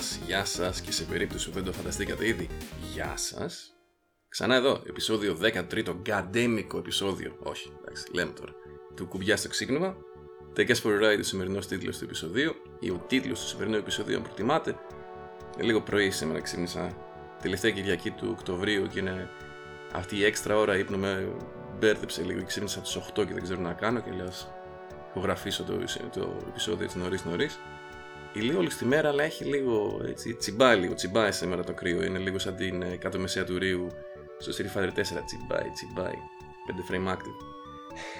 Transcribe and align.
σας, 0.00 0.20
γεια 0.26 0.44
σας 0.44 0.80
και 0.80 0.92
σε 0.92 1.04
περίπτωση 1.04 1.48
που 1.48 1.54
δεν 1.54 1.64
το 1.64 1.72
φανταστήκατε 1.72 2.26
ήδη, 2.26 2.48
γεια 2.92 3.12
σας. 3.16 3.74
Ξανά 4.28 4.54
εδώ, 4.54 4.82
επεισόδιο 4.88 5.38
13ο, 5.42 5.94
γκαντέμικο 6.02 6.78
επεισόδιο, 6.78 7.36
όχι, 7.42 7.72
εντάξει, 7.80 8.04
λέμε 8.14 8.32
τώρα, 8.32 8.52
του 8.94 9.06
κουμπιά 9.06 9.36
στο 9.36 9.48
ξύπνημα. 9.48 9.96
Take 10.56 10.68
us 10.68 10.82
for 10.82 11.00
a 11.00 11.02
ride, 11.02 11.18
ο 11.18 11.22
σημερινός 11.22 11.66
τίτλος 11.66 11.98
του 11.98 12.04
επεισοδίου, 12.04 12.54
ή 12.80 12.90
ο 12.90 13.04
τίτλος 13.06 13.40
του 13.40 13.46
σημερινού 13.46 13.76
επεισοδίου, 13.76 14.16
αν 14.16 14.22
προτιμάτε. 14.22 14.78
Είναι 15.54 15.66
λίγο 15.66 15.80
πρωί 15.80 16.10
σήμερα 16.10 16.40
ξύπνησα, 16.40 16.96
τελευταία 17.42 17.70
Κυριακή 17.70 18.10
του 18.10 18.28
Οκτωβρίου 18.30 18.86
και 18.86 18.98
είναι 18.98 19.30
αυτή 19.92 20.16
η 20.16 20.24
έξτρα 20.24 20.56
ώρα 20.56 20.76
ύπνο 20.76 20.96
με 20.96 21.32
μπέρδεψε 21.78 22.22
λίγο. 22.22 22.44
Ξύπνησα 22.44 22.78
από 22.78 22.86
τις 22.86 22.96
8 22.96 23.26
και 23.26 23.32
δεν 23.32 23.42
ξέρω 23.42 23.60
να 23.60 23.72
κάνω 23.72 24.00
και 24.00 24.10
λέω 24.10 24.32
ηχογραφήσω 25.08 25.64
το, 25.64 25.72
το 26.12 26.36
επεισόδιο 26.48 26.84
έτσι 26.84 26.98
νωρίς 26.98 27.24
νωρίς. 27.24 27.58
Η 28.34 28.40
λίγο 28.40 28.58
όλη 28.58 28.68
τη 28.68 28.84
μέρα, 28.84 29.08
αλλά 29.08 29.22
έχει 29.22 29.44
λίγο 29.44 30.00
έτσι, 30.08 30.34
τσιμπάει 30.34 30.76
λίγο, 30.76 30.94
τσιμπάει 30.94 31.32
σήμερα 31.32 31.64
το 31.64 31.72
κρύο. 31.72 32.04
Είναι 32.04 32.18
λίγο 32.18 32.38
σαν 32.38 32.56
την 32.56 32.82
ε, 32.82 32.96
κάτω 32.96 33.18
μεσαία 33.18 33.44
του 33.44 33.58
Ρίου 33.58 33.86
στο 34.38 34.52
Street 34.52 34.78
Fighter 34.78 34.88
4. 34.88 34.92
Τσιμπάει, 35.02 35.70
τσιμπάει. 35.72 36.14
5 36.66 36.92
frame 36.92 37.12
active. 37.12 37.38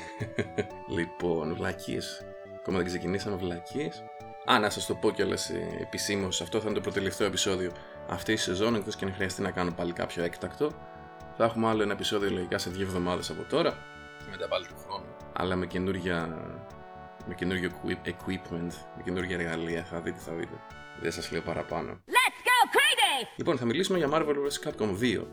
λοιπόν, 0.97 1.55
βλακίες. 1.55 2.25
Ακόμα 2.61 2.77
δεν 2.77 2.87
ξεκινήσαμε 2.87 3.37
βλακίες. 3.37 4.03
Α, 4.51 4.59
να 4.59 4.71
σας 4.71 4.87
το 4.87 4.95
πω 4.95 5.11
κιόλας 5.11 5.51
ε, 5.51 5.79
επισήμως, 5.81 6.41
αυτό 6.41 6.59
θα 6.59 6.65
είναι 6.67 6.75
το 6.75 6.81
προτελευταίο 6.81 7.27
επεισόδιο 7.27 7.73
αυτής 8.09 8.35
της 8.35 8.45
σεζόν, 8.45 8.75
εκτός 8.75 8.97
και 8.97 9.05
αν 9.05 9.15
χρειαστεί 9.15 9.43
να 9.43 9.51
κάνω 9.51 9.73
πάλι 9.73 9.93
κάποιο 9.93 10.23
έκτακτο. 10.23 10.71
Θα 11.37 11.45
έχουμε 11.45 11.69
άλλο 11.69 11.83
ένα 11.83 11.93
επεισόδιο 11.93 12.31
λογικά 12.31 12.59
σε 12.59 12.71
δύο 12.71 12.87
εβδομάδες 12.87 13.31
από 13.31 13.43
τώρα. 13.49 13.71
Και 14.19 14.25
μετά 14.31 14.49
πάλι 14.49 14.67
του 14.67 14.77
χρόνου. 14.87 15.17
Αλλά 15.33 15.57
με 15.57 15.67
καινούργια 15.67 16.39
με 17.29 17.35
καινούργιο 17.35 17.71
equipment, 17.85 18.73
με 18.97 19.03
καινούργια 19.05 19.37
εργαλεία. 19.39 19.85
Θα 19.85 20.01
δείτε, 20.01 20.19
θα 20.19 20.33
δείτε. 20.33 20.61
Δεν 21.01 21.13
σας 21.13 21.33
λέω 21.33 21.41
παραπάνω. 21.41 22.01
Let's 22.07 22.41
go 22.47 22.77
crazy! 22.77 23.29
Λοιπόν, 23.37 23.59
θα 23.59 23.65
μιλήσουμε 23.65 23.99
για 23.99 24.09
Marvel 24.13 24.35
vs. 24.35 24.69
Capcom 24.69 24.99
2. 25.01 25.25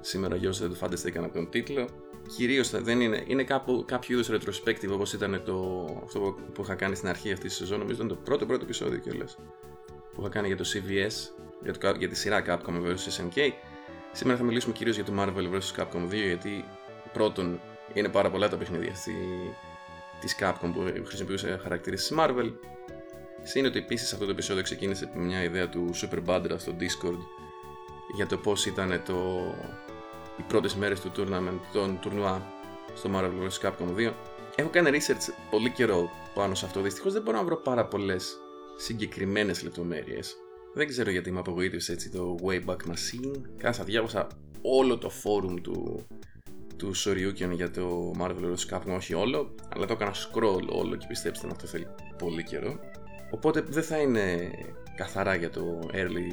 Σήμερα, 0.00 0.36
για 0.36 0.48
όσοι 0.48 0.60
δεν 0.60 0.70
το 0.70 0.74
φανταστήκαν 0.74 1.24
από 1.24 1.34
τον 1.34 1.50
τίτλο. 1.50 1.88
Κυρίως 2.36 2.70
δεν 2.70 3.00
είναι, 3.00 3.24
είναι 3.26 3.44
κάπου, 3.44 3.84
κάποιο 3.86 4.18
είδους 4.18 4.30
retrospective 4.30 4.90
όπως 4.92 5.12
ήταν 5.12 5.42
το, 5.44 5.86
αυτό 6.04 6.34
που 6.54 6.62
είχα 6.62 6.74
κάνει 6.74 6.94
στην 6.94 7.08
αρχή 7.08 7.32
αυτής 7.32 7.48
της 7.48 7.58
σεζόν. 7.58 7.78
Νομίζω 7.78 7.96
ήταν 7.96 8.08
το 8.08 8.22
πρώτο 8.24 8.46
πρώτο 8.46 8.64
επεισόδιο 8.64 8.98
κιόλας. 8.98 9.38
Που 10.12 10.20
είχα 10.20 10.28
κάνει 10.28 10.46
για 10.46 10.56
το 10.56 10.64
CVS, 10.74 11.42
για, 11.62 11.72
το, 11.72 11.94
για 11.98 12.08
τη 12.08 12.16
σειρά 12.16 12.44
Capcom 12.46 12.82
vs. 12.82 13.20
SNK. 13.20 13.50
Σήμερα 14.12 14.38
θα 14.38 14.44
μιλήσουμε 14.44 14.74
κυρίως 14.74 14.94
για 14.94 15.04
το 15.04 15.12
Marvel 15.18 15.54
vs. 15.54 15.82
Capcom 15.82 16.04
2 16.04 16.10
γιατί 16.10 16.64
πρώτον 17.12 17.60
είναι 17.94 18.08
πάρα 18.08 18.30
πολλά 18.30 18.48
τα 18.48 18.56
παιχνίδια 18.56 18.94
στη, 18.94 19.12
της 20.22 20.36
Capcom 20.40 20.70
που 20.72 20.92
χρησιμοποιούσε 21.04 21.58
χαρακτηρίσει 21.62 22.14
Marvel. 22.18 22.52
Συν 23.42 23.64
ότι 23.64 23.78
επίσης 23.78 24.12
αυτό 24.12 24.24
το 24.24 24.30
επεισόδιο 24.30 24.62
ξεκίνησε 24.62 25.10
με 25.14 25.22
μια 25.22 25.42
ιδέα 25.42 25.68
του 25.68 25.90
Super 25.94 26.18
Bandra 26.26 26.54
στο 26.56 26.74
Discord 26.80 27.18
για 28.14 28.26
το 28.26 28.36
πώς 28.36 28.66
ήταν 28.66 29.02
το... 29.06 29.14
οι 30.38 30.42
πρώτες 30.42 30.74
μέρες 30.74 31.00
του 31.00 31.12
tournament, 31.16 31.60
των 31.72 31.98
τουρνουά 32.00 32.52
στο 32.94 33.10
Marvel 33.14 33.30
vs. 33.42 33.68
Capcom 33.68 33.96
2. 33.96 34.12
Έχω 34.54 34.68
κάνει 34.68 34.90
research 34.92 35.32
πολύ 35.50 35.70
καιρό 35.70 36.10
πάνω 36.34 36.54
σε 36.54 36.66
αυτό. 36.66 36.80
Δυστυχώς 36.80 37.12
δεν 37.12 37.22
μπορώ 37.22 37.36
να 37.36 37.44
βρω 37.44 37.56
πάρα 37.56 37.86
πολλές 37.86 38.36
συγκεκριμένες 38.76 39.62
λεπτομέρειες. 39.62 40.36
Δεν 40.74 40.88
ξέρω 40.88 41.10
γιατί 41.10 41.30
με 41.30 41.38
απογοήτευσε 41.38 41.92
έτσι 41.92 42.10
το 42.10 42.36
Wayback 42.42 42.76
Machine. 42.76 43.40
Κάσα 43.56 43.84
διάβασα 43.84 44.26
όλο 44.62 44.98
το 44.98 45.10
forum 45.24 45.60
του 45.62 46.06
του 46.82 46.94
Σοριούκιον 46.94 47.52
για 47.52 47.70
το 47.70 48.12
Marvel 48.20 48.54
vs. 48.54 48.76
Capcom, 48.76 48.96
όχι 48.96 49.14
όλο, 49.14 49.54
αλλά 49.74 49.86
το 49.86 49.92
έκανα 49.92 50.12
scroll 50.14 50.66
όλο 50.68 50.96
και 50.96 51.06
πιστέψτε 51.08 51.46
με 51.46 51.52
αυτό 51.52 51.66
θέλει 51.66 51.86
πολύ 52.18 52.42
καιρό. 52.42 52.78
Οπότε 53.30 53.60
δεν 53.60 53.82
θα 53.82 53.98
είναι 53.98 54.50
καθαρά 54.96 55.34
για 55.34 55.50
το 55.50 55.78
early, 55.92 56.28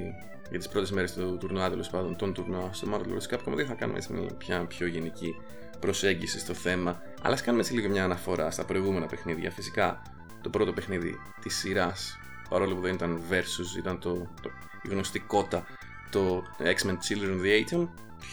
για 0.50 0.58
τις 0.58 0.68
πρώτες 0.68 0.92
μέρες 0.92 1.14
του 1.14 1.38
τουρνουά 1.40 1.70
τέλος 1.70 1.90
πάντων, 1.90 2.16
των 2.16 2.34
τουρνουά 2.34 2.70
στο 2.74 2.88
Marvel 2.94 3.18
vs. 3.18 3.36
Capcom, 3.36 3.54
δεν 3.56 3.66
θα 3.66 3.74
κάνουμε 3.74 3.98
έτσι 3.98 4.14
μια 4.14 4.34
πια 4.38 4.66
πιο 4.66 4.88
γενική 4.88 5.36
προσέγγιση 5.80 6.40
στο 6.40 6.54
θέμα, 6.54 7.02
αλλά 7.22 7.34
ας 7.34 7.42
κάνουμε 7.42 7.64
έτσι 7.64 7.74
λίγο 7.74 7.90
μια 7.90 8.04
αναφορά 8.04 8.52
στα 8.52 8.66
προηγούμενα 8.66 9.06
παιχνίδια. 9.06 9.52
Φυσικά 9.52 10.02
το 10.42 10.50
πρώτο 10.50 10.74
παιχνίδι 10.74 11.16
της 11.42 11.58
σειράς, 11.58 12.18
παρόλο 12.50 12.76
που 12.76 12.82
δεν 12.82 12.94
ήταν 12.94 13.22
versus, 13.30 13.78
ήταν 13.78 14.00
το, 14.00 14.14
το 14.42 14.50
η 14.84 14.88
γνωστή 14.90 15.20
κότα, 15.20 15.66
το 16.10 16.44
X-Men 16.60 16.92
Children 16.92 17.40
of 17.40 17.44
the 17.44 17.64
Atom, 17.64 17.88
το 18.20 18.26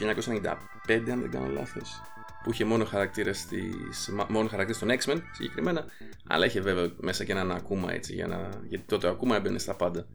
1995 0.89 1.11
αν 1.11 1.21
δεν 1.21 1.31
κάνω 1.31 1.47
λάθος 1.47 2.03
που 2.47 2.53
είχε 2.53 2.65
μόνο 2.65 2.85
χαρακτήρες, 2.85 3.39
στις, 3.39 4.11
μόνο 4.29 4.49
χαρακτήρες 4.49 4.79
των 4.79 4.89
X-Men 4.89 5.23
συγκεκριμένα 5.33 5.85
αλλά 6.27 6.47
είχε 6.47 6.61
βέβαια 6.61 6.91
μέσα 6.97 7.25
και 7.25 7.33
έναν 7.33 7.51
ακούμα 7.51 7.93
έτσι 7.93 8.15
για 8.15 8.27
να, 8.27 8.51
γιατί 8.69 8.85
τότε 8.87 9.07
ο 9.07 9.11
ακούμα 9.11 9.37
έμπαινε 9.37 9.59
στα 9.59 9.75
πάντα. 9.75 10.07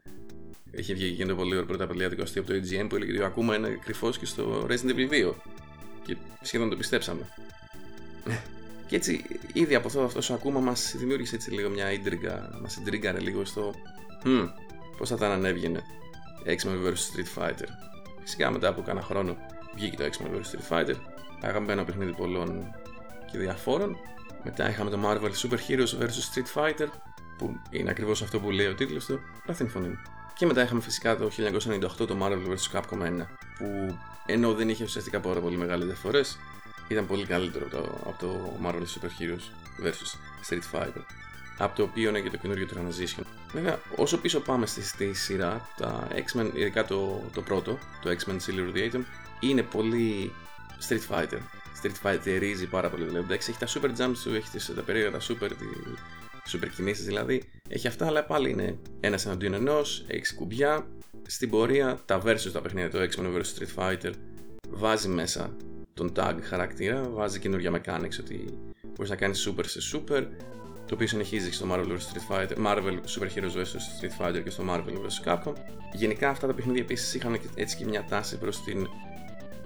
Είχε 0.71 0.93
βγει 0.93 1.15
και 1.15 1.25
το 1.25 1.35
πολύ 1.35 1.53
ωραίο 1.53 1.65
πρώτα 1.65 1.87
πελιάτικο 1.87 2.21
αστείο 2.21 2.41
από 2.41 2.51
το 2.51 2.57
EGM 2.57 2.85
που 2.89 2.95
έλεγε 2.95 3.11
ότι 3.11 3.21
ο 3.21 3.25
ακούμα 3.25 3.55
είναι 3.55 3.79
κρυφός 3.83 4.17
και 4.17 4.25
στο 4.25 4.67
Resident 4.69 4.95
Evil 4.95 5.29
2 5.29 5.33
και 6.03 6.17
σχεδόν 6.41 6.69
το 6.69 6.75
πιστέψαμε. 6.75 7.21
Και 8.87 8.95
έτσι 8.95 9.21
ήδη 9.53 9.75
από 9.75 9.87
αυτό 9.87 10.01
αυτός 10.01 10.29
ο 10.29 10.33
ακούμα 10.33 10.59
μας 10.59 10.95
δημιούργησε 10.97 11.35
έτσι 11.35 11.51
λίγο 11.51 11.69
μια 11.69 11.91
ίντριγκα 11.91 12.57
μας 12.61 12.75
ιντρίγκαρε 12.75 13.19
λίγο 13.19 13.45
στο 13.45 13.73
hm, 14.23 14.49
πώς 14.97 15.09
θα 15.09 15.15
ήταν 15.15 15.31
αν 15.31 15.45
έβγαινε 15.45 15.81
X-Men 16.45 16.87
vs 16.87 16.89
Street 16.89 17.41
Fighter 17.41 17.67
Φυσικά 18.21 18.51
μετά 18.51 18.67
από 18.67 18.81
κάνα 18.81 19.01
χρόνο 19.01 19.37
βγήκε 19.75 19.95
το 19.97 20.03
X-Men 20.03 20.27
vs 20.35 20.55
Street 20.55 20.69
Fighter. 20.69 20.95
Αγαπημένο 21.41 21.83
παιχνίδι 21.83 22.13
πολλών 22.13 22.75
και 23.31 23.37
διαφόρων. 23.37 23.97
Μετά 24.43 24.69
είχαμε 24.69 24.89
το 24.89 24.99
Marvel 25.03 25.31
Super 25.31 25.57
Heroes 25.67 25.99
vs 25.99 26.33
Street 26.33 26.53
Fighter, 26.53 26.87
που 27.37 27.59
είναι 27.69 27.89
ακριβώς 27.89 28.21
αυτό 28.21 28.39
που 28.39 28.51
λέει 28.51 28.67
ο 28.67 28.75
τίτλος 28.75 29.05
του. 29.05 29.19
Αλλά 29.47 29.69
φωνή 29.69 29.97
Και 30.37 30.45
μετά 30.45 30.63
είχαμε 30.63 30.81
φυσικά 30.81 31.17
το 31.17 31.29
1998 31.99 32.07
το 32.07 32.17
Marvel 32.21 32.47
vs 32.47 32.79
Capcom 32.79 33.21
1, 33.21 33.25
που 33.57 33.97
ενώ 34.25 34.53
δεν 34.53 34.69
είχε 34.69 34.83
ουσιαστικά 34.83 35.19
πάρα 35.19 35.39
πολύ 35.39 35.57
μεγάλες 35.57 35.85
διαφορές, 35.85 36.37
ήταν 36.87 37.07
πολύ 37.07 37.25
καλύτερο 37.25 37.65
το, 37.65 37.77
από 37.77 38.15
το 38.19 38.59
Marvel 38.63 38.81
Super 38.81 39.21
Heroes 39.21 39.45
vs 39.85 40.49
Street 40.49 40.79
Fighter. 40.79 41.01
Από 41.57 41.75
το 41.75 41.83
οποίο 41.83 42.09
είναι 42.09 42.19
και 42.19 42.29
το 42.29 42.37
καινούριο 42.37 42.67
Transition. 42.73 43.23
Βέβαια, 43.53 43.79
όσο 43.95 44.17
πίσω 44.17 44.39
πάμε 44.39 44.65
στη, 44.65 44.83
στη 44.83 45.13
σειρά, 45.13 45.67
τα 45.77 46.07
X-Men, 46.11 46.49
ειδικά 46.53 46.85
το, 46.85 47.23
το 47.33 47.41
πρώτο, 47.41 47.77
το 48.01 48.09
X-Men 48.09 48.31
Silver 48.31 48.75
the 48.75 48.91
Atom, 48.91 49.01
είναι 49.39 49.63
πολύ 49.63 50.31
Street 50.87 51.15
Fighter. 51.15 51.39
Street 51.81 51.95
Fighter 52.03 52.37
ρίζει 52.39 52.67
πάρα 52.67 52.89
πολύ. 52.89 53.03
Δηλαδή, 53.03 53.33
έχει 53.33 53.57
τα 53.59 53.67
super 53.67 53.89
jumps 53.97 54.17
του, 54.23 54.35
έχει 54.35 54.49
τις, 54.49 54.71
τα 54.75 54.81
περίεργα, 54.81 55.11
τα 55.11 55.19
super, 55.19 55.49
τη, 55.57 55.65
super 56.51 56.67
κινήσεις 56.75 57.05
δηλαδή. 57.05 57.43
Έχει 57.69 57.87
αυτά, 57.87 58.05
αλλά 58.05 58.23
πάλι 58.25 58.49
είναι 58.49 58.79
ένας 58.99 59.25
εναντίον 59.25 59.53
ενός, 59.53 60.05
έχεις 60.07 60.33
κουμπιά. 60.33 60.87
Στην 61.27 61.49
πορεία, 61.49 61.99
τα 62.05 62.21
versus 62.25 62.51
τα 62.53 62.61
παιχνίδια, 62.61 62.89
το 62.89 62.99
X-Men 62.99 63.25
vs 63.25 63.41
Street 63.59 63.75
Fighter, 63.75 64.11
βάζει 64.69 65.07
μέσα 65.07 65.55
τον 65.93 66.11
tag 66.15 66.35
χαρακτήρα, 66.41 67.09
βάζει 67.09 67.39
καινούργια 67.39 67.71
mechanics 67.71 68.19
ότι 68.19 68.45
μπορείς 68.95 69.09
να 69.09 69.15
κάνεις 69.15 69.49
super 69.49 69.63
σε 69.65 69.79
super, 69.93 70.25
το 70.85 70.93
οποίο 70.93 71.07
συνεχίζεις 71.07 71.55
στο 71.55 71.67
Marvel 71.71 71.87
vs 71.87 71.91
Street 71.91 72.35
Fighter, 72.35 72.57
Marvel 72.65 72.99
Super 73.17 73.27
Heroes 73.35 73.55
vs 73.55 73.63
Street 73.63 74.25
Fighter 74.25 74.43
και 74.43 74.49
στο 74.49 74.63
Marvel 74.67 74.93
vs 74.93 75.25
Capcom. 75.25 75.53
Γενικά 75.93 76.29
αυτά 76.29 76.47
τα 76.47 76.53
παιχνίδια 76.53 76.81
επίσης 76.81 77.13
είχαν 77.13 77.39
έτσι 77.55 77.77
και 77.77 77.85
μια 77.85 78.05
τάση 78.09 78.37
προς 78.37 78.63
την 78.63 78.87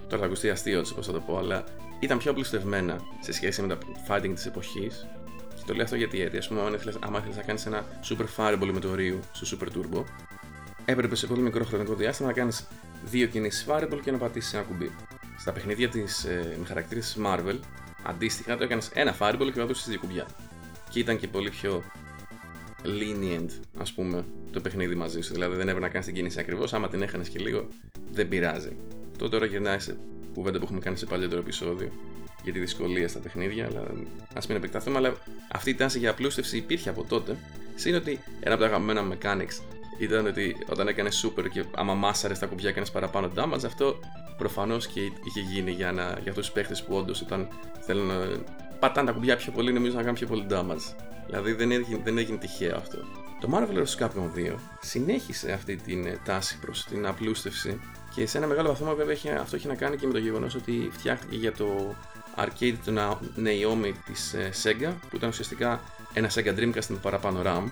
Τώρα 0.08 0.20
θα 0.20 0.26
ακουστεί 0.26 0.50
αστείο 0.50 0.78
έτσι 0.78 0.94
πώς 0.94 1.06
θα 1.06 1.12
το 1.12 1.20
πω, 1.20 1.38
αλλά 1.38 1.64
ήταν 2.00 2.18
πιο 2.18 2.30
απλουστευμένα 2.30 3.00
σε 3.20 3.32
σχέση 3.32 3.62
με 3.62 3.68
τα 3.68 3.78
fighting 4.08 4.32
της 4.34 4.46
εποχής. 4.46 5.06
Και 5.54 5.62
το 5.66 5.74
λέω 5.74 5.84
αυτό 5.84 5.96
γιατί, 5.96 6.16
γιατί 6.16 6.36
ας 6.36 6.48
πούμε, 6.48 6.60
αν 6.60 6.74
ήθελες 6.74 7.36
να 7.36 7.42
κάνεις 7.42 7.66
ένα 7.66 7.84
super 8.08 8.26
fireball 8.36 8.70
με 8.72 8.80
το 8.80 8.88
Ryu 8.96 9.18
στο 9.32 9.58
super 9.58 9.68
turbo, 9.76 10.04
έπρεπε 10.84 11.14
σε 11.14 11.26
πολύ 11.26 11.42
μικρό 11.42 11.64
χρονικό 11.64 11.94
διάστημα 11.94 12.28
να 12.28 12.34
κάνεις 12.34 12.66
δύο 13.04 13.26
κινήσεις 13.26 13.66
fireball 13.68 14.00
και 14.02 14.10
να 14.10 14.18
πατήσεις 14.18 14.54
ένα 14.54 14.62
κουμπί. 14.62 14.90
Στα 15.38 15.52
παιχνίδια 15.52 15.88
της 15.88 16.24
ε, 16.24 16.56
με 16.58 16.66
χαρακτήρε 16.66 17.00
Marvel, 17.26 17.58
αντίστοιχα 18.02 18.56
το 18.56 18.64
έκανες 18.64 18.90
ένα 18.94 19.16
fireball 19.18 19.50
και 19.52 19.60
πατούσε 19.60 19.90
δύο 19.90 19.98
κουμπιά. 19.98 20.26
Και 20.90 20.98
ήταν 20.98 21.18
και 21.18 21.28
πολύ 21.28 21.50
πιο 21.50 21.82
lenient, 22.84 23.50
ας 23.78 23.92
πούμε, 23.92 24.24
το 24.52 24.60
παιχνίδι 24.60 24.94
μαζί 24.94 25.20
σου. 25.20 25.32
Δηλαδή 25.32 25.56
δεν 25.56 25.68
έπρεπε 25.68 25.80
να 25.80 25.88
κάνεις 25.88 26.06
την 26.06 26.14
κίνηση 26.14 26.40
ακριβώς. 26.40 26.72
Άμα 26.72 26.88
την 26.88 27.02
έχανες 27.02 27.28
και 27.28 27.38
λίγο, 27.38 27.68
δεν 28.12 28.28
πειράζει. 28.28 28.76
Αυτό 29.16 29.28
τώρα 29.28 29.46
γυρνάει 29.46 29.78
σε 29.78 29.96
κουβέντα 30.34 30.58
που 30.58 30.64
έχουμε 30.64 30.80
κάνει 30.80 30.96
σε 30.96 31.06
παλιότερο 31.06 31.40
επεισόδιο 31.40 31.90
για 32.42 32.52
τη 32.52 32.58
δυσκολία 32.58 33.08
στα 33.08 33.18
παιχνίδια, 33.18 33.66
αλλά 33.66 33.82
ας 34.34 34.46
μην 34.46 34.56
επεκταθούμε. 34.56 34.96
Αλλά 34.96 35.14
αυτή 35.52 35.70
η 35.70 35.74
τάση 35.74 35.98
για 35.98 36.10
απλούστευση 36.10 36.56
υπήρχε 36.56 36.88
από 36.88 37.04
τότε. 37.08 37.36
Συν 37.74 37.94
ότι 37.94 38.20
ένα 38.40 38.54
από 38.54 38.62
τα 38.62 38.68
αγαπημένα 38.68 39.04
mechanics 39.12 39.62
ήταν 39.98 40.26
ότι 40.26 40.56
όταν 40.68 40.88
έκανες 40.88 41.26
super 41.26 41.48
και 41.48 41.64
άμα 41.74 41.94
μάσαρες 41.94 42.38
τα 42.38 42.46
κουμπιά 42.46 42.68
έκανες 42.68 42.90
παραπάνω 42.90 43.30
damage, 43.36 43.64
αυτό 43.64 43.98
προφανώς 44.38 44.86
και 44.86 45.00
είχε 45.00 45.40
γίνει 45.40 45.70
για, 45.70 45.92
να, 45.92 46.02
για 46.02 46.30
αυτούς 46.30 46.34
τους 46.34 46.50
παίχτες 46.50 46.82
που 46.82 46.94
όντως 46.94 47.20
όταν 47.20 47.48
θέλουν 47.80 48.06
να 48.06 48.14
πατάνε 48.78 49.06
τα 49.06 49.12
κουμπιά 49.12 49.36
πιο 49.36 49.52
πολύ, 49.52 49.72
νομίζω 49.72 49.94
να 49.94 50.00
κάνουν 50.00 50.14
πιο 50.14 50.26
πολύ 50.26 50.46
damage. 50.50 50.94
Δηλαδή 51.26 51.52
δεν 51.52 51.70
έγινε, 51.70 52.00
δεν 52.04 52.18
έγινε 52.18 52.38
τυχαίο 52.38 52.76
αυτό. 52.76 52.98
Το 53.40 53.48
Marvel 53.52 53.78
vs. 53.78 54.06
Capcom 54.06 54.52
2 54.52 54.54
συνέχισε 54.80 55.52
αυτή 55.52 55.76
την 55.76 56.18
τάση 56.24 56.58
προς 56.58 56.84
την 56.84 57.06
απλούστευση 57.06 57.80
και 58.16 58.26
σε 58.26 58.38
ένα 58.38 58.46
μεγάλο 58.46 58.68
βαθμό 58.68 58.94
βέβαια 58.94 59.40
αυτό 59.40 59.56
έχει 59.56 59.66
να 59.66 59.74
κάνει 59.74 59.96
και 59.96 60.06
με 60.06 60.12
το 60.12 60.18
γεγονός 60.18 60.54
ότι 60.54 60.90
φτιάχτηκε 60.92 61.36
για 61.36 61.52
το 61.52 61.94
arcade 62.36 62.74
του 62.84 62.94
Naomi 63.44 63.92
της 64.06 64.32
ε, 64.32 64.50
Sega 64.62 64.92
που 65.10 65.16
ήταν 65.16 65.28
ουσιαστικά 65.28 65.80
ένα 66.12 66.30
Sega 66.34 66.58
Dreamcast 66.58 66.86
με 66.88 66.96
παραπάνω 67.02 67.42
RAM 67.44 67.70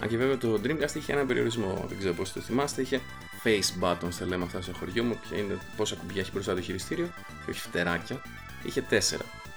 Αν 0.00 0.08
και 0.08 0.16
βέβαια 0.16 0.38
το 0.38 0.60
Dreamcast 0.64 0.94
είχε 0.94 1.12
έναν 1.12 1.26
περιορισμό, 1.26 1.84
δεν 1.88 1.98
ξέρω 1.98 2.14
πώς 2.14 2.32
το 2.32 2.40
θυμάστε, 2.40 2.82
είχε 2.82 3.00
face 3.44 3.84
buttons, 3.84 4.10
θα 4.10 4.26
λέμε 4.26 4.44
αυτά 4.44 4.62
στο 4.62 4.72
χωριό 4.78 5.04
μου, 5.04 5.18
ποια 5.28 5.38
είναι, 5.38 5.58
πόσα 5.76 5.96
κουμπιά 5.96 6.20
έχει 6.20 6.30
μπροστά 6.32 6.54
το 6.54 6.60
χειριστήριο, 6.60 7.08
και 7.44 7.50
όχι 7.50 7.60
φτεράκια. 7.60 8.22
Είχε 8.62 8.84
4. 8.90 8.96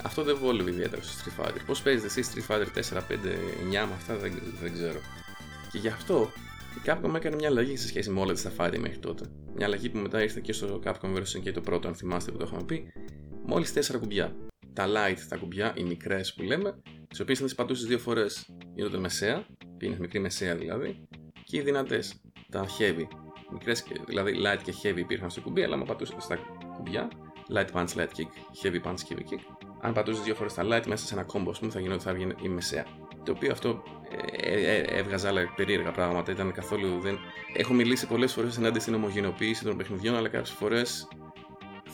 Αυτό 0.03 0.23
δεν 0.23 0.37
βόλευε 0.37 0.71
ιδιαίτερα 0.71 1.01
στο 1.01 1.13
Street 1.23 1.43
Fighter. 1.43 1.61
Πώς 1.65 1.81
παίζετε 1.81 2.05
εσείς 2.05 2.31
Street 2.33 2.55
Fighter 2.55 2.65
4, 2.93 2.97
5, 2.97 3.01
9 3.01 3.07
με 3.69 3.93
αυτά 3.97 4.15
δεν, 4.15 4.41
δεν 4.61 4.73
ξέρω. 4.73 4.99
Και 5.71 5.77
γι' 5.77 5.87
αυτό 5.87 6.31
η 6.77 6.81
Capcom 6.85 7.15
έκανε 7.15 7.35
μια 7.35 7.47
αλλαγή 7.47 7.77
σε 7.77 7.87
σχέση 7.87 8.09
με 8.09 8.19
όλα 8.19 8.33
τα 8.33 8.51
Fighter 8.57 8.77
μέχρι 8.79 8.97
τότε. 8.97 9.25
Μια 9.55 9.65
αλλαγή 9.65 9.89
που 9.89 9.97
μετά 9.97 10.21
ήρθε 10.21 10.39
και 10.43 10.53
στο 10.53 10.79
Capcom 10.85 11.17
vs. 11.17 11.41
και 11.41 11.51
το 11.51 11.61
πρώτο, 11.61 11.87
αν 11.87 11.95
θυμάστε 11.95 12.31
που 12.31 12.37
το 12.37 12.45
είχαμε 12.47 12.63
πει. 12.63 12.91
Μόλις 13.45 13.73
4 13.73 13.99
κουμπιά. 13.99 14.35
Τα 14.73 14.85
light, 14.87 15.17
τα 15.29 15.37
κουμπιά, 15.37 15.73
οι 15.75 15.83
μικρές 15.83 16.33
που 16.33 16.43
λέμε, 16.43 16.81
τις 17.07 17.19
οποίες 17.19 17.39
αν 17.39 17.45
τις 17.45 17.55
πατούσες 17.55 17.87
δύο 17.87 17.99
φορές 17.99 18.49
γίνονται 18.73 18.97
μεσαία, 18.97 19.45
είναι 19.81 19.97
μικρή 19.99 20.19
μεσαία 20.19 20.55
δηλαδή, 20.55 21.07
και 21.43 21.57
οι 21.57 21.61
δυνατές, 21.61 22.21
τα 22.49 22.65
heavy. 22.65 23.07
Μικρές, 23.51 23.83
δηλαδή 24.05 24.33
light 24.35 24.61
και 24.63 24.73
heavy 24.83 24.97
υπήρχαν 24.97 25.29
στο 25.29 25.41
κουμπί, 25.41 25.63
αλλά 25.63 25.75
άμα 25.75 25.85
πατούσες 25.85 26.23
στα 26.23 26.37
κουμπιά, 26.75 27.07
light 27.53 27.71
punch, 27.73 27.87
light 27.87 28.09
kick, 28.17 28.63
heavy 28.63 28.81
punch, 28.83 28.95
heavy 29.09 29.23
kick, 29.31 29.39
αν 29.81 29.93
πατούσες 29.93 30.23
δύο 30.23 30.35
φορές 30.35 30.53
τα 30.53 30.63
light 30.63 30.87
μέσα 30.87 31.05
σε 31.05 31.13
ένα 31.13 31.23
κόμπο, 31.23 31.49
ας 31.49 31.59
πούμε, 31.59 31.71
θα 31.71 31.79
γινόταν 31.79 32.01
θα 32.01 32.13
βγει 32.13 32.27
η 32.43 32.49
μεσαία. 32.49 32.85
Το 33.27 33.33
οποίο 33.33 33.51
αυτό 33.51 33.83
ε, 34.41 34.53
ε, 34.53 34.75
ε, 34.75 34.81
έβγαζε 34.81 35.27
άλλα 35.27 35.53
περίεργα 35.55 35.91
πράγματα. 35.91 36.31
Ήταν 36.31 36.51
καθόλου. 36.51 36.99
Δεν... 36.99 37.19
Έχω 37.53 37.73
μιλήσει 37.73 38.07
πολλές 38.07 38.33
φορές 38.33 38.57
ενάντια 38.57 38.81
στην 38.81 38.93
ομογενοποίηση 38.93 39.63
των 39.63 39.77
παιχνιδιών, 39.77 40.15
αλλά 40.15 40.27
κάποιες 40.27 40.55
φορές 40.55 41.07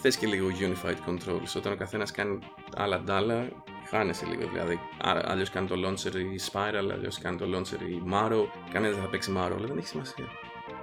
θες 0.01 0.17
και 0.17 0.27
λίγο 0.27 0.47
unified 0.59 1.09
controls. 1.09 1.55
Όταν 1.55 1.71
ο 1.71 1.75
καθένας 1.75 2.11
κάνει 2.11 2.39
άλλα 2.75 3.01
ντάλα, 3.01 3.47
χάνεσαι 3.89 4.25
λίγο. 4.25 4.49
Δηλαδή, 4.51 4.79
αλλιώς 5.01 5.49
κάνει 5.49 5.67
το 5.67 5.75
launcher 5.85 6.15
η 6.15 6.39
Spiral, 6.51 6.89
αλλιώς 6.91 7.17
κάνει 7.19 7.37
το 7.37 7.45
launcher 7.45 7.81
η 7.81 8.01
Maro. 8.13 8.45
Κανένας 8.71 8.95
δεν 8.95 9.03
θα 9.03 9.09
παίξει 9.09 9.33
Maro, 9.37 9.51
αλλά 9.57 9.67
δεν 9.67 9.77
έχει 9.77 9.87
σημασία. 9.87 10.25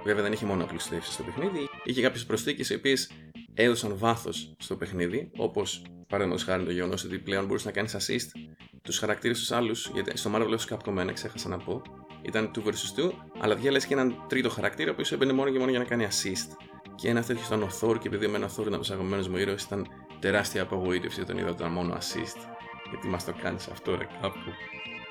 Βέβαια 0.03 0.23
δεν 0.23 0.31
είχε 0.31 0.45
μόνο 0.45 0.63
απλουστεύσεις 0.63 1.13
στο 1.13 1.23
παιχνίδι. 1.23 1.69
Είχε 1.83 2.01
κάποιες 2.01 2.25
προσθήκες 2.25 2.69
οι 2.69 2.75
οποίες 2.75 3.11
έδωσαν 3.53 3.97
βάθος 3.97 4.53
στο 4.57 4.75
παιχνίδι, 4.75 5.31
όπως 5.37 5.81
παραδείγματο 6.11 6.43
χάρη 6.43 6.63
το 6.63 6.71
γεγονός 6.71 7.03
ότι 7.03 7.19
πλέον 7.19 7.45
μπορούσε 7.45 7.65
να 7.65 7.71
κάνεις 7.71 7.95
assist 7.99 8.39
τους 8.81 8.99
χαρακτήρες 8.99 9.39
τους 9.39 9.51
άλλους. 9.51 9.91
Γιατί 9.93 10.17
στο 10.17 10.31
Marvel 10.33 10.49
vs. 10.49 10.75
Capcom 10.75 11.07
1 11.07 11.13
ξέχασα 11.13 11.49
να 11.49 11.57
πω. 11.57 11.81
Ήταν 12.21 12.51
2 12.55 12.59
vs 12.59 13.09
2, 13.09 13.11
αλλά 13.39 13.55
διάλεξε 13.55 13.87
και 13.87 13.93
έναν 13.93 14.25
τρίτο 14.27 14.49
χαρακτήρα 14.49 14.93
που 14.93 15.01
έμπαινε 15.11 15.33
μόνο 15.33 15.49
και 15.51 15.59
μόνο 15.59 15.69
για 15.69 15.79
να 15.79 15.85
κάνει 15.85 16.07
assist. 16.09 16.55
Και 16.95 17.09
ένα 17.09 17.23
τέτοιο 17.23 17.43
ήταν 17.45 17.61
ο 17.63 17.69
Thor, 17.81 17.99
και 17.99 18.07
επειδή 18.07 18.25
εμένα 18.25 18.45
ο 18.45 18.49
Thor 18.55 18.61
ήταν 18.61 18.73
από 18.73 18.83
του 18.83 18.93
αγαπημένου 18.93 19.29
μου 19.29 19.37
ήρωε, 19.37 19.55
ήταν 19.65 19.87
τεράστια 20.19 20.61
απογοήτευση 20.61 21.21
όταν 21.21 21.37
είδα 21.37 21.47
ότι 21.49 21.61
ήταν 21.61 21.71
μόνο 21.71 21.93
assist. 21.93 22.39
Γιατί 22.89 23.07
μας 23.07 23.25
το 23.25 23.33
κάνεις 23.41 23.67
αυτό, 23.67 23.95
ρε 23.95 24.07
κάπου. 24.21 24.37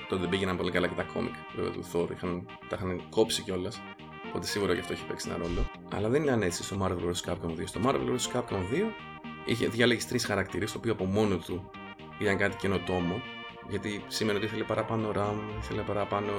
Τότε 0.08 0.20
δεν 0.20 0.31
πήγαιναν 0.31 0.56
πολύ 0.56 0.70
καλά 0.70 0.87
και 0.87 0.94
τα 0.94 1.03
κόμικ 1.03 1.35
βέβαια 1.56 1.73
του 1.73 1.85
Thor, 1.93 2.11
είχαν, 2.11 2.46
τα 2.69 2.76
είχαν 2.76 3.08
κόψει 3.11 3.43
κιόλας. 3.43 3.81
Οπότε 4.29 4.46
σίγουρα 4.46 4.75
και 4.75 4.81
αυτό 4.81 4.93
έχει 4.93 5.06
παίξει 5.06 5.29
ένα 5.29 5.38
ρόλο. 5.38 5.70
Αλλά 5.93 6.08
δεν 6.08 6.23
ήταν 6.23 6.43
έτσι 6.43 6.62
στο 6.62 6.76
Marvel 6.81 7.11
vs. 7.11 7.32
Capcom 7.32 7.58
2. 7.58 7.62
Στο 7.64 7.81
Marvel 7.85 8.11
vs. 8.11 8.37
Capcom 8.37 8.62
2 8.73 9.11
είχε 9.45 9.67
διάλεγε 9.69 10.05
τρεις 10.09 10.25
χαρακτήρες, 10.25 10.73
το 10.73 10.79
οποίο 10.79 10.93
από 10.93 11.05
μόνο 11.05 11.37
του 11.37 11.71
ήταν 12.19 12.37
κάτι 12.37 12.57
καινοτόμο. 12.57 13.23
Γιατί 13.69 14.05
σήμαινε 14.09 14.37
ότι 14.39 14.47
ήθελε 14.47 14.65
παραπάνω 14.65 15.13
RAM, 15.17 15.59
ήθελε 15.63 15.83
παραπάνω 15.83 16.33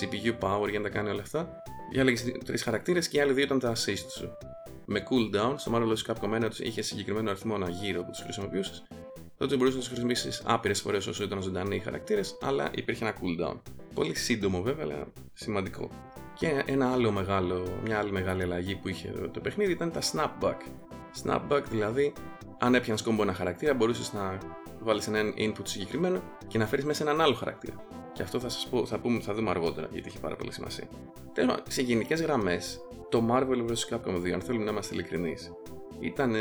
CPU 0.00 0.38
power 0.40 0.68
για 0.70 0.78
να 0.78 0.84
τα 0.84 0.90
κάνει 0.90 1.08
όλα 1.08 1.20
αυτά. 1.20 1.48
Διάλεγε 1.92 2.32
τρεις 2.44 2.62
χαρακτήρες 2.62 3.08
και 3.08 3.16
οι 3.18 3.20
άλλοι 3.20 3.32
δύο 3.32 3.44
ήταν 3.44 3.58
τα 3.58 3.72
assist 3.72 4.10
σου. 4.18 4.30
Με 4.84 5.02
cooldown, 5.10 5.54
στο 5.56 5.72
Marvel 5.74 5.92
vs. 5.92 6.14
Capcom 6.14 6.44
1 6.44 6.58
είχε 6.58 6.82
συγκεκριμένο 6.82 7.30
αριθμό 7.30 7.58
γύρω 7.68 8.02
που 8.02 8.10
τους 8.10 8.20
χρησιμοποιούσες. 8.20 8.84
Τότε 9.36 9.56
μπορούσες 9.56 9.74
να 9.74 9.80
τους 9.80 9.88
χρησιμοποιήσεις 9.88 10.42
άπειρες 10.44 10.80
φορές 10.80 11.06
όσο 11.06 11.24
ήταν 11.24 11.42
ζωντανοί 11.42 11.76
οι 11.76 11.78
χαρακτήρες, 11.78 12.38
αλλά 12.40 12.70
υπήρχε 12.74 13.04
ένα 13.04 13.14
cooldown. 13.14 13.60
Πολύ 13.94 14.16
σύντομο 14.16 14.62
βέβαια, 14.62 14.84
αλλά 14.84 15.06
σημαντικό. 15.32 15.90
Και 16.38 16.62
ένα 16.66 16.92
άλλο 16.92 17.10
μεγάλο, 17.10 17.80
μια 17.84 17.98
άλλη 17.98 18.12
μεγάλη 18.12 18.42
αλλαγή 18.42 18.74
που 18.74 18.88
είχε 18.88 19.08
το 19.32 19.40
παιχνίδι 19.40 19.72
ήταν 19.72 19.92
τα 19.92 20.00
snapback. 20.12 20.56
Snapback 21.24 21.62
δηλαδή, 21.70 22.12
αν 22.58 22.74
έπιανες 22.74 23.02
κόμπο 23.02 23.22
ένα 23.22 23.32
χαρακτήρα, 23.32 23.74
μπορούσες 23.74 24.12
να 24.12 24.38
βάλεις 24.80 25.06
ένα 25.06 25.20
input 25.36 25.62
συγκεκριμένο 25.62 26.20
και 26.46 26.58
να 26.58 26.66
φέρεις 26.66 26.84
μέσα 26.84 27.02
έναν 27.02 27.20
άλλο 27.20 27.34
χαρακτήρα. 27.34 27.74
Και 28.12 28.22
αυτό 28.22 28.40
θα 28.40 28.48
σας 28.48 28.66
πω, 28.66 28.86
θα, 28.86 28.98
πούμε, 28.98 29.20
θα 29.20 29.34
δούμε 29.34 29.50
αργότερα 29.50 29.88
γιατί 29.92 30.08
έχει 30.08 30.20
πάρα 30.20 30.36
πολύ 30.36 30.52
σημασία. 30.52 30.88
Τέλος 31.32 31.56
σε 31.68 31.82
γενικές 31.82 32.22
γραμμές, 32.22 32.80
το 33.08 33.28
Marvel 33.30 33.70
vs. 33.70 33.94
Capcom 33.94 34.22
2, 34.22 34.30
αν 34.30 34.40
θέλουμε 34.40 34.64
να 34.64 34.70
είμαστε 34.70 34.94
ειλικρινείς, 34.94 35.52
ήταν 36.00 36.34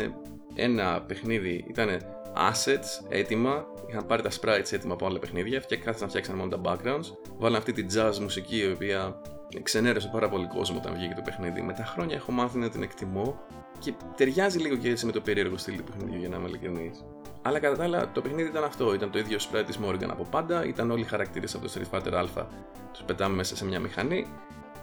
ένα 0.56 1.01
παιχνίδι, 1.01 1.66
ήταν 1.68 1.89
assets 2.36 3.07
έτοιμα, 3.10 3.66
είχαν 3.89 4.06
πάρει 4.06 4.21
τα 4.21 4.30
sprites 4.42 4.71
έτοιμα 4.71 4.94
από 4.94 5.06
άλλα 5.06 5.19
παιχνίδια 5.19 5.60
και 5.60 5.78
κάθισαν 5.78 6.01
να 6.01 6.07
φτιάξαν 6.07 6.36
μόνο 6.36 6.50
τα 6.50 6.62
backgrounds. 6.63 7.06
Βάλαν 7.38 7.57
αυτή 7.57 7.71
τη 7.71 7.86
jazz 7.95 8.18
μουσική 8.21 8.57
η 8.57 8.71
οποία 8.71 9.21
ξενέρωσε 9.63 10.10
πάρα 10.12 10.30
πολύ 10.30 10.48
κόσμο 10.48 10.78
όταν 10.78 10.94
βγήκε 10.94 11.13
το 11.13 11.21
παιχνίδι. 11.21 11.62
Με 11.62 11.74
τα 11.74 11.86
χρόνια 11.86 12.16
έχω 12.16 12.31
μάθει 12.31 12.57
να 12.57 12.69
την 12.69 12.83
εκτιμώ 12.83 13.39
και 13.80 13.94
ταιριάζει 14.16 14.60
λίγο 14.60 14.75
και 14.75 14.89
έτσι 14.89 15.06
με 15.06 15.12
το 15.12 15.22
περίεργο 15.22 15.57
στυλ 15.57 15.75
του 15.77 15.83
παιχνιδιού 15.83 16.19
για 16.19 16.30
να 16.30 16.36
είμαι 16.36 16.48
ειλικρινής. 16.48 17.06
Αλλά 17.42 17.60
κατά 17.60 17.75
τα 17.75 17.83
άλλα 17.83 18.12
το 18.12 18.22
παιχνίδι 18.22 18.50
ήταν 18.50 18.63
αυτό. 18.63 18.94
Ήταν 18.94 19.12
το 19.12 19.19
ίδιο 19.19 19.38
sprite 19.38 19.63
της 19.66 19.80
Morgan 19.83 20.07
από 20.10 20.24
πάντα. 20.24 20.66
Ήταν 20.66 20.92
όλοι 20.92 21.01
οι 21.01 21.06
χαρακτήρες 21.06 21.56
από 21.56 21.68
το 21.68 21.72
Street 21.74 21.98
Fighter 21.98 22.13
Α. 22.13 22.45
Τους 22.92 23.04
πετάμε 23.06 23.36
μέσα 23.36 23.56
σε 23.56 23.66
μια 23.66 23.80
μηχανή. 23.80 24.27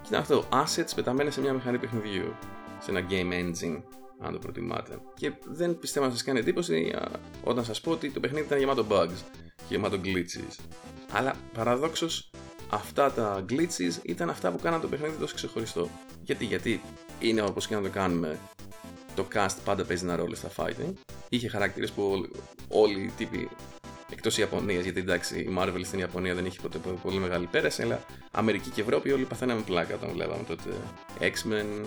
Και 0.02 0.08
ήταν 0.08 0.20
αυτό. 0.20 0.44
Assets 0.52 0.92
πεταμένα 0.94 1.30
σε 1.30 1.40
μια 1.40 1.52
μηχανή 1.52 1.78
παιχνιδιού. 1.78 2.34
Σε 2.78 2.90
ένα 2.90 3.06
game 3.10 3.32
engine, 3.32 3.82
αν 4.18 4.32
το 4.32 4.38
προτιμάτε. 4.38 4.98
Και 5.14 5.32
δεν 5.44 5.78
πιστεύω 5.78 6.06
να 6.06 6.12
σας 6.12 6.22
κάνει 6.22 6.38
εντύπωση 6.38 6.94
όταν 7.44 7.64
σας 7.64 7.80
πω 7.80 7.90
ότι 7.90 8.10
το 8.10 8.20
παιχνίδι 8.20 8.46
ήταν 8.46 8.58
γεμάτο 8.58 8.86
bugs 8.90 9.22
και 9.56 9.64
γεμάτο 9.68 9.96
glitches. 10.04 10.64
Αλλά 11.12 11.34
παραδόξως 11.52 12.30
αυτά 12.70 13.12
τα 13.12 13.44
glitches 13.48 14.02
ήταν 14.02 14.30
αυτά 14.30 14.50
που 14.50 14.58
κάναν 14.62 14.80
το 14.80 14.88
παιχνίδι 14.88 15.16
τόσο 15.16 15.34
ξεχωριστό. 15.34 15.88
Γιατί, 16.22 16.44
γιατί 16.44 16.80
είναι 17.20 17.42
όπως 17.42 17.66
και 17.66 17.74
να 17.74 17.80
το 17.82 17.88
κάνουμε, 17.88 18.38
το 19.14 19.26
cast 19.34 19.56
πάντα 19.64 19.84
παίζει 19.84 20.04
ένα 20.04 20.16
ρόλο 20.16 20.34
στα 20.34 20.50
fighting. 20.56 20.92
Είχε 21.28 21.48
χαρακτήρες 21.48 21.90
που 21.90 22.28
όλοι 22.68 23.00
οι 23.00 23.12
τύποι 23.16 23.48
εκτός 24.10 24.38
Ιαπωνία, 24.38 24.80
γιατί 24.80 25.00
εντάξει 25.00 25.38
η 25.38 25.56
Marvel 25.58 25.80
στην 25.84 25.98
Ιαπωνία 25.98 26.34
δεν 26.34 26.46
είχε 26.46 26.58
ποτέ 26.62 26.78
πολύ 27.02 27.18
μεγάλη 27.18 27.46
πέραση, 27.46 27.82
αλλά 27.82 28.04
Αμερική 28.30 28.70
και 28.70 28.80
Ευρώπη 28.80 29.12
όλοι 29.12 29.24
παθαίναμε 29.24 29.60
πλάκα 29.60 29.94
όταν 29.94 30.10
βλέπαμε 30.12 30.44
τότε 30.46 30.70
X-Men. 31.20 31.86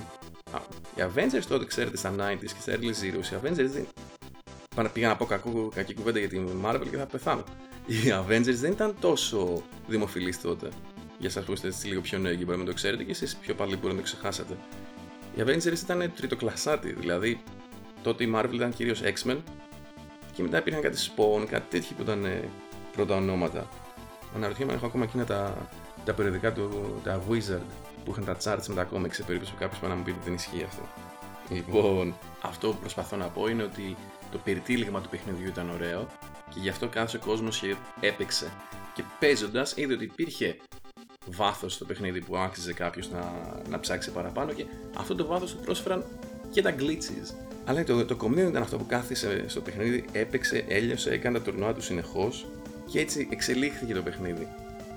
οι 0.96 1.02
Avengers 1.14 1.44
τότε 1.48 1.66
ξέρετε 1.66 1.98
στα 1.98 2.16
90s 2.20 2.40
και 2.40 2.62
στα 2.62 2.74
early 2.74 2.84
zeros, 2.84 3.26
οι 3.26 3.36
Avengers 3.42 3.70
δεν. 3.70 3.88
Πήγα 4.94 5.08
να 5.08 5.16
πω 5.16 5.26
κακό, 5.26 5.72
κακή 5.76 5.94
κουβέντα 5.94 6.20
για 6.20 6.30
την 6.30 6.50
Marvel 6.66 6.88
και 6.90 6.98
θα 6.98 7.06
πεθάνω. 7.06 7.44
Οι 7.86 7.96
Avengers 8.12 8.56
δεν 8.56 8.72
ήταν 8.72 8.96
τόσο 9.00 9.64
δημοφιλείς 9.88 10.42
τότε. 10.42 10.70
Για 11.18 11.30
εσά 11.30 11.42
που 11.42 11.52
είστε 11.52 11.68
έτσι 11.68 11.88
λίγο 11.88 12.02
πιο 12.02 12.18
νέοι 12.18 12.38
και 12.38 12.46
μπορεί 12.46 12.58
να 12.58 12.66
το 12.66 12.74
ξέρετε 12.74 13.04
και 13.04 13.12
εσείς 13.12 13.36
πιο 13.36 13.56
παλιοί 13.56 13.78
μπορεί 13.82 13.94
να 13.94 14.00
το 14.00 14.06
ξεχάσετε. 14.06 14.58
Οι 15.36 15.42
Avengers 15.46 15.80
ήταν 15.84 16.12
τριτοκλασσάτη, 16.16 16.94
δηλαδή 16.94 17.44
τότε 18.04 18.24
η 18.24 18.34
Marvel 18.36 18.54
ήταν 18.54 18.74
κυρίως 18.74 19.02
X-Men 19.04 19.38
και 20.34 20.44
μετά 20.44 20.58
υπήρχαν 20.58 20.82
κάτι 20.82 20.98
Spawn, 20.98 21.46
κάτι 21.50 21.70
τέτοιο 21.70 21.96
που 21.96 22.02
ήταν 22.02 22.26
ε, 22.26 22.50
πρώτα 22.92 23.16
ονόματα. 23.16 23.70
Αναρωτιέμαι 24.36 24.72
αν 24.72 24.78
έχω 24.78 24.86
ακόμα 24.86 25.04
εκείνα 25.04 25.26
τα, 25.26 25.70
τα 26.06 26.14
περιοδικά 26.14 26.54
του, 26.54 27.00
τα 27.04 27.22
Wizard 27.30 27.66
που 28.06 28.12
είχαν 28.12 28.26
τα 28.26 28.38
charts 28.44 28.66
με 28.68 28.76
τα 28.76 28.90
comics 28.94 29.14
σε 29.14 29.24
περίπτωση 29.24 29.54
που 29.54 29.60
κάποιος 29.60 29.82
να 29.82 29.96
μου 29.96 30.04
πει 30.04 30.10
ότι 30.10 30.20
δεν 30.24 30.34
ισχύει 30.34 30.64
αυτό. 30.64 30.82
Λοιπόν, 31.50 32.16
αυτό 32.42 32.68
που 32.68 32.78
προσπαθώ 32.80 33.16
να 33.16 33.28
πω 33.28 33.48
είναι 33.48 33.64
ότι 33.64 33.96
το 34.32 34.38
περιτύλιγμα 34.38 35.02
του 35.02 35.10
παιχνιδιού 35.10 35.48
ήταν 35.48 35.70
ωραίο 35.70 36.08
και 36.50 36.60
γι' 36.60 36.70
αυτό 36.70 36.88
κάθε 36.88 37.18
ο 37.18 37.20
κόσμο 37.26 37.50
έπαιξε. 38.00 38.52
Και 38.94 39.04
παίζοντας 39.20 39.74
είδε 39.78 39.94
ότι 39.94 40.04
υπήρχε 40.04 40.58
βάθος 41.26 41.74
στο 41.74 41.86
παιχνίδι 41.86 42.22
που 42.22 42.38
άξιζε 42.38 42.74
κάποιος 42.74 43.10
να, 43.12 43.34
να 43.70 43.80
ψάξει 43.80 44.12
παραπάνω 44.12 44.54
και 44.54 44.66
αυτό 44.98 45.16
το 45.16 45.26
βάθος 45.26 45.52
του 45.52 45.60
πρόσφεραν 45.66 46.04
και 46.52 46.62
τα 46.62 46.76
glitches. 46.80 47.34
Αλλά 47.66 47.84
το, 47.84 48.06
το 48.06 48.16
κομμένο 48.16 48.50
ήταν 48.50 48.62
αυτό 48.62 48.78
που 48.78 48.86
κάθισε 48.86 49.44
στο 49.48 49.62
παιχνίδι, 49.62 50.06
έπαιξε, 50.12 50.66
έλειωσε, 50.68 51.10
έκανε 51.10 51.38
τα 51.38 51.44
τουρνουά 51.44 51.74
του 51.74 51.82
συνεχώς 51.82 52.46
και 52.92 53.00
έτσι 53.00 53.28
εξελίχθηκε 53.32 53.94
το 53.94 54.02
παιχνίδι. 54.02 54.48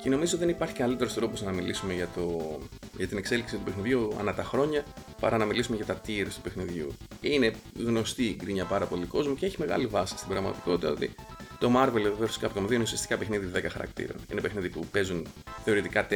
Και 0.02 0.08
νομίζω 0.08 0.37
δεν 0.37 0.49
υπάρχει 0.49 0.75
καλύτερος 0.75 1.14
τρόπος 1.14 1.42
να 1.42 1.52
μιλήσουμε 1.52 1.94
για, 1.94 2.08
το, 2.14 2.58
για 2.97 3.08
την 3.08 3.18
εξέλιξη 3.18 3.56
του 3.56 3.62
παιχνιδιού 3.64 4.12
ανά 4.18 4.35
τα 4.35 4.42
χρόνια 4.42 4.85
παρά 5.20 5.37
να 5.37 5.44
μιλήσουμε 5.44 5.76
για 5.76 5.87
τα 5.87 6.00
tiers 6.06 6.28
του 6.35 6.40
παιχνιδιού. 6.42 6.92
Είναι 7.20 7.52
γνωστή 7.76 8.25
η 8.25 8.37
γκρίνια 8.38 8.64
πάρα 8.64 8.87
πολύ 8.87 9.06
κόσμο 9.06 9.35
και 9.35 9.47
έχει 9.47 9.56
μεγάλη 9.58 9.87
βάση 9.87 10.16
στην 10.16 10.28
πραγματικότητα 10.28 10.90
ότι 10.90 11.14
το 11.59 11.73
Marvel 11.75 12.12
vs. 12.21 12.47
Capcom 12.47 12.67
2 12.67 12.71
είναι 12.71 12.83
ουσιαστικά 12.83 13.17
παιχνίδι 13.17 13.50
10 13.55 13.67
χαρακτήρων. 13.71 14.17
Είναι 14.31 14.41
παιχνίδι 14.41 14.69
που 14.69 14.87
παίζουν 14.87 15.27
θεωρητικά 15.65 16.07
4, 16.11 16.15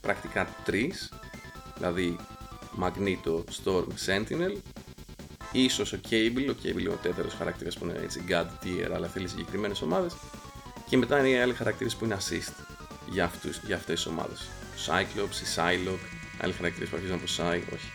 πρακτικά 0.00 0.48
3, 0.66 0.88
δηλαδή 1.76 2.16
Magneto, 2.80 3.44
Storm, 3.64 3.86
Sentinel, 4.06 4.56
ίσως 5.52 5.92
ο 5.92 6.00
Cable, 6.10 6.46
ο 6.50 6.54
Cable 6.62 6.80
είναι 6.80 6.88
ο 6.88 6.98
τέταρτος 7.02 7.34
χαρακτήρας 7.34 7.78
που 7.78 7.84
είναι 7.84 7.98
έτσι 8.02 8.24
God 8.28 8.64
tier, 8.64 8.90
αλλά 8.94 9.06
θέλει 9.06 9.28
συγκεκριμένες 9.28 9.82
ομάδες. 9.82 10.16
Και 10.88 10.96
μετά 10.96 11.18
είναι 11.18 11.28
οι 11.28 11.38
άλλοι 11.38 11.54
χαρακτήρες 11.54 11.96
που 11.96 12.04
είναι 12.04 12.16
assist 12.20 12.64
για, 13.10 13.24
αυτούς, 13.24 13.60
για 13.66 13.76
αυτές 13.76 13.94
τις 13.94 14.06
ομάδες. 14.06 14.40
Ο 14.40 14.78
Cyclops, 14.86 15.34
η 15.34 15.46
Psylocke, 15.56 16.08
άλλοι 16.40 16.52
χαρακτήρες 16.52 16.88
που 16.88 16.96
αρχίζουν 16.96 17.16
από 17.16 17.24
Psy, 17.36 17.60
όχι. 17.74 17.90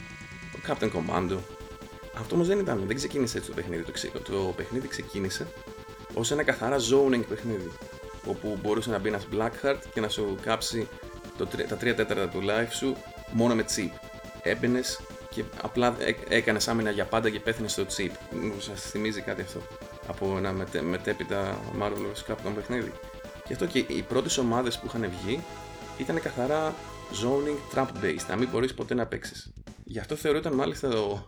Ο 0.55 0.59
Captain 0.67 0.91
Commando. 0.91 1.37
Αυτό 2.19 2.35
όμως 2.35 2.47
δεν 2.47 2.59
ήταν, 2.59 2.83
δεν 2.87 2.95
ξεκίνησε 2.95 3.37
έτσι 3.37 3.49
το 3.49 3.55
παιχνίδι. 3.55 3.83
Το, 4.13 4.19
το 4.19 4.53
παιχνίδι 4.55 4.87
ξεκίνησε 4.87 5.47
ως 6.13 6.31
ένα 6.31 6.43
καθαρά 6.43 6.77
zoning 6.77 7.23
παιχνίδι. 7.29 7.71
Όπου 8.25 8.57
μπορούσε 8.61 8.89
να 8.89 8.99
μπει 8.99 9.07
ένας 9.07 9.27
Blackheart 9.33 9.79
και 9.93 10.01
να 10.01 10.09
σου 10.09 10.37
κάψει 10.41 10.87
το, 11.37 11.45
τα 11.45 11.75
3 11.75 11.79
τέταρτα 11.79 12.29
του 12.29 12.41
life 12.41 12.71
σου 12.71 12.95
μόνο 13.31 13.55
με 13.55 13.65
chip. 13.75 13.91
Έμπαινες 14.41 14.99
και 15.29 15.43
απλά 15.61 15.95
έκανες 16.29 16.67
άμυνα 16.67 16.89
για 16.89 17.05
πάντα 17.05 17.29
και 17.29 17.39
πέθανε 17.39 17.67
στο 17.67 17.85
chip. 17.97 18.11
Μου 18.31 18.59
σας 18.59 18.81
θυμίζει 18.81 19.21
κάτι 19.21 19.41
αυτό. 19.41 19.61
Από 20.07 20.37
ένα 20.37 20.51
μετέ, 20.51 20.81
μετέπειτα 20.81 21.59
Marvel 21.81 22.31
Capcom 22.31 22.51
παιχνίδι. 22.55 22.91
Γι' 23.47 23.53
αυτό 23.53 23.65
και 23.65 23.79
οι 23.79 24.01
πρώτες 24.07 24.37
ομάδες 24.37 24.79
που 24.79 24.85
είχαν 24.85 25.11
βγει 25.21 25.43
ήταν 25.97 26.21
καθαρά 26.21 26.73
zoning 27.23 27.77
trap 27.77 27.87
based, 28.03 28.25
να 28.29 28.35
μην 28.35 28.49
μπορείς 28.51 28.73
ποτέ 28.73 28.93
να 28.93 29.05
παίξεις. 29.05 29.53
Γι' 29.83 29.99
αυτό 29.99 30.15
θεωρούταν 30.15 30.53
μάλιστα 30.53 30.89
ο, 30.89 31.25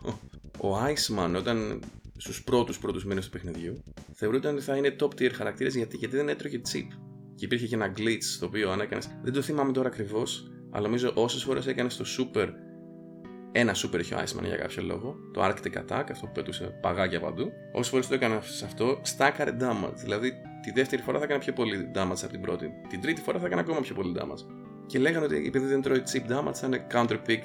ο 0.68 0.78
Iceman 0.86 1.34
όταν 1.36 1.80
στους 2.24 2.44
πρώτους 2.44 2.78
πρώτους 2.78 3.04
μήνες 3.04 3.24
του 3.24 3.30
παιχνιδιού, 3.30 3.82
θεωρούταν 4.12 4.54
ότι 4.54 4.64
θα 4.64 4.76
είναι 4.76 4.96
top 5.00 5.08
tier 5.08 5.30
χαρακτήρες 5.32 5.74
γιατί, 5.74 5.96
γιατί 5.96 6.16
δεν 6.16 6.28
έτρωγε 6.28 6.60
chip. 6.72 6.88
Και 7.34 7.44
υπήρχε 7.44 7.66
και 7.66 7.74
ένα 7.74 7.92
glitch 7.96 8.38
το 8.40 8.46
οποίο 8.46 8.70
αν 8.70 8.80
έκανε. 8.80 9.02
Δεν 9.22 9.32
το 9.32 9.42
θυμάμαι 9.42 9.72
τώρα 9.72 9.88
ακριβώς, 9.88 10.50
αλλά 10.70 10.86
νομίζω 10.86 11.12
όσες 11.14 11.42
φορές 11.42 11.66
έκανες 11.66 11.96
το 11.96 12.04
super. 12.18 12.48
Ένα 13.52 13.74
super 13.74 13.98
είχε 13.98 14.14
ο 14.14 14.18
Iceman 14.18 14.44
για 14.44 14.56
κάποιο 14.56 14.82
λόγο. 14.82 15.16
Το 15.32 15.44
Arctic 15.44 15.72
Attack, 15.78 16.04
αυτό 16.10 16.26
που 16.26 16.32
πέτουσε 16.32 16.78
παγάκια 16.82 17.20
παντού. 17.20 17.52
Όσες 17.72 17.88
φορές 17.88 18.06
το 18.06 18.14
έκανες 18.14 18.46
σε 18.46 18.64
αυτό, 18.64 19.00
στάκαρε 19.02 19.56
damage. 19.60 19.96
Δηλαδή 19.96 20.32
τη 20.62 20.70
δεύτερη 20.70 21.02
φορά 21.02 21.18
θα 21.18 21.24
έκανε 21.24 21.40
πιο 21.40 21.52
πολύ 21.52 21.90
damage 21.94 22.22
από 22.22 22.32
την 22.32 22.40
πρώτη. 22.40 22.70
Την 22.88 23.00
τρίτη 23.00 23.20
φορά 23.20 23.38
θα 23.38 23.46
έκανε 23.46 23.60
ακόμα 23.60 23.80
πιο 23.80 23.94
πολύ 23.94 24.14
damage. 24.18 24.46
Και 24.86 24.98
λέγανε 24.98 25.24
ότι 25.24 25.36
επειδή 25.46 25.66
δεν 25.66 25.82
τρώει 25.82 26.02
chip 26.12 26.32
damage 26.32 26.54
θα 26.54 26.66
είναι 26.66 26.86
counter 26.92 27.18
pick 27.26 27.40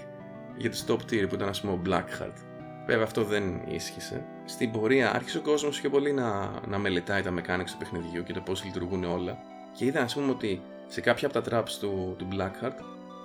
για 0.57 0.69
τη 0.69 0.79
top 0.87 0.99
tier 1.09 1.25
που 1.29 1.35
ήταν 1.35 1.49
ας 1.49 1.61
πούμε 1.61 1.73
ο 1.73 1.81
Blackheart. 1.85 2.37
Βέβαια 2.85 3.03
αυτό 3.03 3.23
δεν 3.23 3.61
ίσχυσε. 3.67 4.25
Στην 4.49 4.71
πορεία 4.71 5.15
άρχισε 5.15 5.37
ο 5.37 5.41
κόσμος 5.41 5.79
πιο 5.79 5.89
πολύ 5.89 6.11
να, 6.13 6.51
να 6.67 6.77
μελετάει 6.77 7.21
τα 7.21 7.33
mechanics 7.33 7.69
του 7.71 7.77
παιχνιδιού 7.77 8.23
και 8.23 8.33
το 8.33 8.41
πώς 8.41 8.63
λειτουργούν 8.63 9.03
όλα. 9.03 9.37
Και 9.73 9.85
είδα, 9.85 10.01
ας 10.01 10.13
πούμε, 10.13 10.31
ότι 10.31 10.61
σε 10.87 11.01
κάποια 11.01 11.27
από 11.27 11.41
τα 11.41 11.63
traps 11.63 11.69
του, 11.79 12.15
του 12.17 12.27
Blackheart 12.31 12.75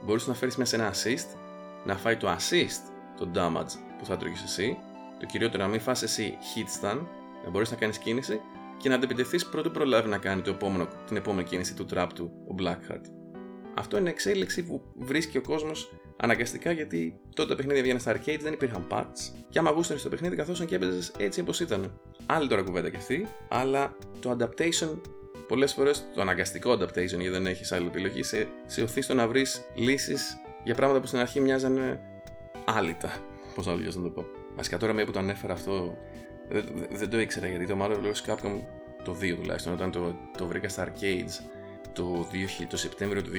μπορούσε 0.05 0.29
να 0.29 0.35
φέρεις 0.35 0.57
μέσα 0.57 0.77
ένα 0.77 0.93
assist, 0.93 1.37
να 1.85 1.97
φάει 1.97 2.17
το 2.17 2.29
assist, 2.29 2.93
το 3.17 3.31
damage 3.35 3.79
που 3.99 4.05
θα 4.05 4.17
τρώγεις 4.17 4.43
εσύ, 4.43 4.79
το 5.21 5.27
κυριότερο 5.27 5.63
να 5.63 5.69
μην 5.69 5.81
φας 5.81 6.03
εσύ 6.03 6.39
hit 6.41 6.85
stun, 6.85 6.99
να 7.45 7.51
μπορείς 7.51 7.71
να 7.71 7.77
κάνεις 7.77 7.99
κίνηση 7.99 8.41
και 8.77 8.89
να 8.89 8.95
αντεπιτεθείς 8.95 9.47
πρώτου 9.47 9.71
προλάβει 9.71 10.09
να 10.09 10.19
κάνει 10.19 10.43
το 10.43 10.51
επόμενο, 10.51 10.89
την 11.07 11.17
επόμενη 11.17 11.49
κίνηση 11.49 11.75
του 11.75 11.87
trap 11.95 12.09
του 12.15 12.31
ο 12.49 12.55
Blackheart. 12.59 13.24
Αυτό 13.77 13.97
είναι 13.97 14.11
εξέλιξη 14.11 14.63
που 14.63 14.83
βρίσκει 14.95 15.39
ο 15.39 15.43
κόσμος 15.43 15.93
αναγκαστικά 16.17 16.73
γιατί 16.73 17.21
τότε 17.35 17.49
τα 17.49 17.55
παιχνίδια 17.55 17.83
βγαίνουν 17.83 18.01
στα 18.01 18.17
arcade, 18.17 18.39
δεν 18.41 18.53
υπήρχαν 18.53 18.87
parts. 18.91 19.45
Και 19.49 19.59
άμα 19.59 19.71
γούστανε 19.71 20.01
στο 20.01 20.09
παιχνίδι, 20.09 20.37
καθώς 20.37 20.65
και 20.65 20.75
έπαιζες 20.75 21.13
έτσι 21.19 21.41
όπως 21.41 21.61
ήταν. 21.61 22.01
Άλλη 22.27 22.49
τώρα 22.49 22.63
κουβέντα 22.63 22.91
και 22.91 22.97
αυτή, 22.97 23.29
αλλά 23.49 23.97
το 24.21 24.37
adaptation 24.39 24.99
πολλές 25.49 25.73
φορές 25.73 26.05
το 26.15 26.21
αναγκαστικό 26.21 26.73
adaptation, 26.73 26.95
γιατί 26.95 27.29
δεν 27.29 27.47
έχεις 27.47 27.73
άλλη 27.73 27.87
επιλογή, 27.87 28.23
σε, 28.23 28.49
σε 28.67 28.83
οθείς 28.83 29.05
στο 29.05 29.15
να 29.15 29.29
βρεις 29.29 29.65
λύσεις 29.75 30.37
για 30.65 30.75
πράγματα 30.75 31.01
που 31.01 31.07
στην 31.07 31.19
αρχή 31.19 31.41
μοιάζανε 31.41 32.01
άλυτα. 32.65 33.13
Πώς 33.55 33.67
να 33.67 33.75
να 33.75 34.03
το 34.03 34.11
πω. 34.11 34.27
Βασικά 34.57 34.79
τώρα 34.79 34.93
μία 34.93 35.05
που 35.05 35.13
το 35.13 35.19
ανέφερα 35.19 35.53
αυτό, 35.53 35.99
δεν, 36.49 36.65
δεν 36.91 37.11
το 37.11 37.21
ήξερα 37.21 37.47
γιατί 37.47 37.67
το 37.67 37.77
Mario 37.81 37.97
Bros. 37.97 38.33
Capcom 38.33 38.61
το 39.05 39.17
2 39.21 39.37
τουλάχιστον, 39.37 39.73
όταν 39.73 39.91
το, 39.91 40.17
το 40.37 40.47
βρήκα 40.47 40.69
στα 40.69 40.89
arcades 40.89 41.54
το, 41.95 42.27
2000, 42.63 42.67
το 42.69 42.77
Σεπτέμβριο 42.77 43.23
του 43.23 43.31
2000 43.31 43.39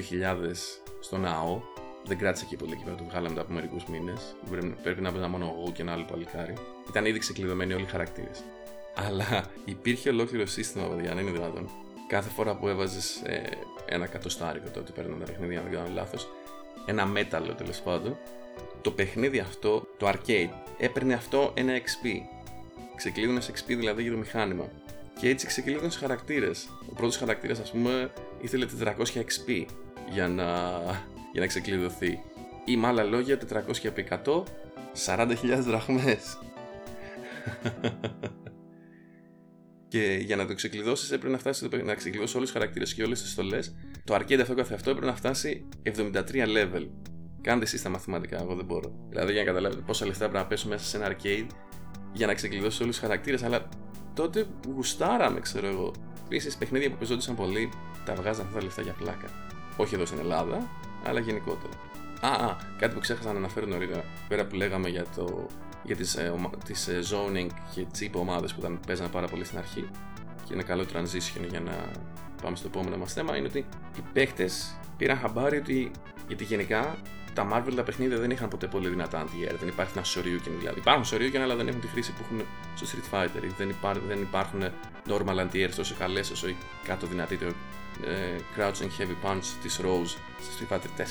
στο 1.00 1.16
ΝΑΟ, 1.16 1.60
δεν 2.04 2.18
κράτησε 2.18 2.44
και 2.48 2.56
πολύ 2.56 2.72
εκεί 2.72 2.82
πέρα, 2.84 2.96
το 2.96 3.04
βγάλαμε 3.04 3.28
μετά 3.28 3.40
από 3.40 3.52
μερικούς 3.52 3.84
μήνες. 3.84 4.36
Πρέπει, 4.50 4.76
πρέπει 4.82 5.00
να 5.00 5.12
παίζα 5.12 5.28
μόνο 5.28 5.56
εγώ 5.58 5.72
και 5.72 5.82
ένα 5.82 5.92
άλλο 5.92 6.04
παλικάρι. 6.04 6.54
Ήταν 6.88 7.04
ήδη 7.04 7.18
ξεκλειδωμένοι 7.18 7.72
όλοι 7.72 7.82
οι 7.82 7.88
χαρακτήρες. 7.88 8.42
Αλλά 8.94 9.44
υπήρχε 9.64 10.08
ολόκληρο 10.08 10.46
σύστημα, 10.46 10.86
παιδιά, 10.86 11.10
αν 11.10 11.18
είναι 11.18 11.30
δυνατόν. 11.30 11.70
Κάθε 12.08 12.30
φορά 12.30 12.56
που 12.56 12.68
έβαζες 12.68 13.20
ε, 13.24 13.42
ένα 13.86 14.06
κατοστάρικο 14.06 14.68
τότε 14.68 14.92
παίρνουν 14.92 15.18
τα 15.18 15.24
παιχνίδια, 15.24 15.58
αν 15.58 15.64
δεν 15.64 15.72
κάνω 15.72 15.94
λάθος, 15.94 16.28
ένα 16.86 17.06
μέταλλο 17.06 17.54
τέλος 17.54 17.80
πάντων, 17.80 18.16
το 18.80 18.90
παιχνίδι 18.90 19.38
αυτό, 19.38 19.86
το 19.96 20.08
arcade, 20.08 20.50
έπαιρνε 20.78 21.14
αυτό 21.14 21.52
ένα 21.54 21.72
XP. 21.78 22.08
Ξεκλείδωνες 22.96 23.50
XP 23.50 23.64
δηλαδή 23.66 24.02
για 24.02 24.10
το 24.10 24.18
μηχάνημα. 24.18 24.70
Και 25.20 25.28
έτσι 25.28 25.46
ξεκλείδωνες 25.46 25.96
χαρακτήρες. 25.96 26.68
Ο 26.90 26.94
πρώτος 26.94 27.16
χαρακτήρας, 27.16 27.58
ας 27.58 27.70
πούμε, 27.70 28.12
ήθελε 28.46 28.66
400 28.82 28.92
XP 29.14 29.64
για 30.10 30.28
να 30.28 30.44
για 31.32 31.40
να 31.40 31.46
ξεκλειδωθεί. 31.46 32.20
Ή 32.64 32.76
με 32.76 32.86
άλλα 32.86 33.04
λόγια 33.04 33.38
400 33.52 33.58
επί 33.82 34.06
100, 34.24 34.42
40.000 35.06 35.34
δραχμές. 35.60 36.38
και 39.88 40.22
για 40.24 40.36
να 40.36 40.46
το 40.46 40.54
ξεκλειδώσεις 40.54 41.10
έπρεπε 41.10 41.32
να 41.32 41.38
φτάσει 41.38 41.68
να 41.84 41.94
ξεκλειδώσεις 41.94 42.34
όλους 42.34 42.50
τους 42.50 42.58
χαρακτήρες 42.58 42.94
και 42.94 43.02
όλες 43.02 43.22
τις 43.22 43.30
στολές. 43.30 43.74
Το 44.04 44.14
arcade 44.14 44.38
αυτό 44.40 44.54
καθε 44.54 44.74
αυτό 44.74 44.90
έπρεπε 44.90 45.10
να 45.10 45.16
φτάσει 45.16 45.68
73 45.82 46.22
level. 46.32 46.88
Κάντε 47.40 47.64
εσεί 47.64 47.82
τα 47.82 47.88
μαθηματικά, 47.88 48.40
εγώ 48.40 48.54
δεν 48.54 48.64
μπορώ. 48.64 49.06
Δηλαδή 49.08 49.32
για 49.32 49.40
να 49.40 49.46
καταλάβετε 49.46 49.82
πόσα 49.86 50.06
λεφτά 50.06 50.28
πρέπει 50.28 50.42
να 50.42 50.46
πέσω 50.46 50.68
μέσα 50.68 50.84
σε 50.84 50.96
ένα 50.96 51.16
arcade 51.16 51.46
για 52.12 52.26
να 52.26 52.34
ξεκλειδώσεις 52.34 52.80
όλους 52.80 52.96
τους 52.96 53.04
χαρακτήρες, 53.04 53.42
αλλά 53.42 53.68
τότε 54.14 54.46
γουστάραμε, 54.74 55.40
ξέρω 55.40 55.66
εγώ. 55.66 55.92
Επίσης, 56.26 56.56
παιχνίδια 56.56 56.90
που 56.90 56.96
παίζονταν 56.96 57.34
πολύ 57.34 57.70
τα 58.04 58.14
βγάζαν 58.14 58.46
αυτά 58.46 58.58
τα 58.58 58.64
λεφτά 58.64 58.82
για 58.82 58.92
πλάκα. 58.92 59.28
Όχι 59.76 59.94
εδώ 59.94 60.06
στην 60.06 60.18
Ελλάδα, 60.18 60.68
αλλά 61.04 61.20
γενικότερα. 61.20 61.72
Α, 62.20 62.28
α, 62.28 62.56
κάτι 62.78 62.94
που 62.94 63.00
ξέχασα 63.00 63.32
να 63.32 63.38
αναφέρω 63.38 63.66
νωρίτερα, 63.66 64.04
πέρα 64.28 64.46
που 64.46 64.54
λέγαμε 64.54 64.88
για, 64.88 65.04
το, 65.16 65.46
για 65.82 65.96
τις, 65.96 66.14
ε, 66.14 66.34
τις 66.64 66.88
ε, 66.88 67.00
zoning 67.10 67.46
και 67.74 67.86
chip 67.98 68.10
ομάδες 68.12 68.54
που 68.54 68.60
ήταν, 68.60 68.80
παίζανε 68.86 69.08
πάρα 69.08 69.26
πολύ 69.26 69.44
στην 69.44 69.58
αρχή 69.58 69.88
και 70.44 70.54
είναι 70.54 70.62
καλό 70.62 70.84
transition 70.92 71.46
για 71.50 71.60
να 71.60 71.90
πάμε 72.42 72.56
στο 72.56 72.66
επόμενο 72.66 72.96
μας 72.96 73.12
θέμα, 73.12 73.36
είναι 73.36 73.46
ότι 73.46 73.58
οι 73.96 74.02
παίχτες 74.12 74.78
πήραν 74.96 75.18
χαμπάρι 75.18 75.56
ότι, 75.56 75.90
γιατί 76.26 76.44
γενικά 76.44 76.96
τα 77.36 77.48
Marvel 77.52 77.72
τα 77.76 77.82
παιχνίδια 77.82 78.18
δεν 78.18 78.30
είχαν 78.30 78.48
ποτέ 78.48 78.66
πολύ 78.66 78.88
δυνατά 78.88 79.24
anti-air, 79.24 79.54
δεν 79.58 79.68
υπάρχει 79.68 79.92
ένα 79.96 80.04
σωριούκιν 80.04 80.52
δηλαδή. 80.58 80.78
Υπάρχουν 80.78 81.04
σωριούκιν 81.04 81.40
αλλά 81.40 81.56
δεν 81.56 81.68
έχουν 81.68 81.80
τη 81.80 81.86
χρήση 81.86 82.12
που 82.12 82.18
έχουν 82.22 82.46
στο 82.74 82.86
Street 82.86 83.14
Fighter, 83.14 83.42
δεν, 83.56 83.68
υπά, 83.68 83.92
δεν 84.08 84.20
υπάρχουν 84.20 84.62
normal 85.08 85.46
anti-air 85.46 85.70
τόσο 85.76 85.94
καλές 85.98 86.30
όσο 86.30 86.48
η 86.48 86.56
κάτω 86.84 87.06
δυνατή 87.06 87.36
το 87.36 87.46
ε, 88.04 88.36
crouching 88.56 89.00
heavy 89.00 89.26
punch 89.26 89.44
της 89.62 89.80
Rose 89.82 90.16
στο 90.40 90.50
Street 90.58 90.74
Fighter 90.74 91.00
4. 91.00 91.04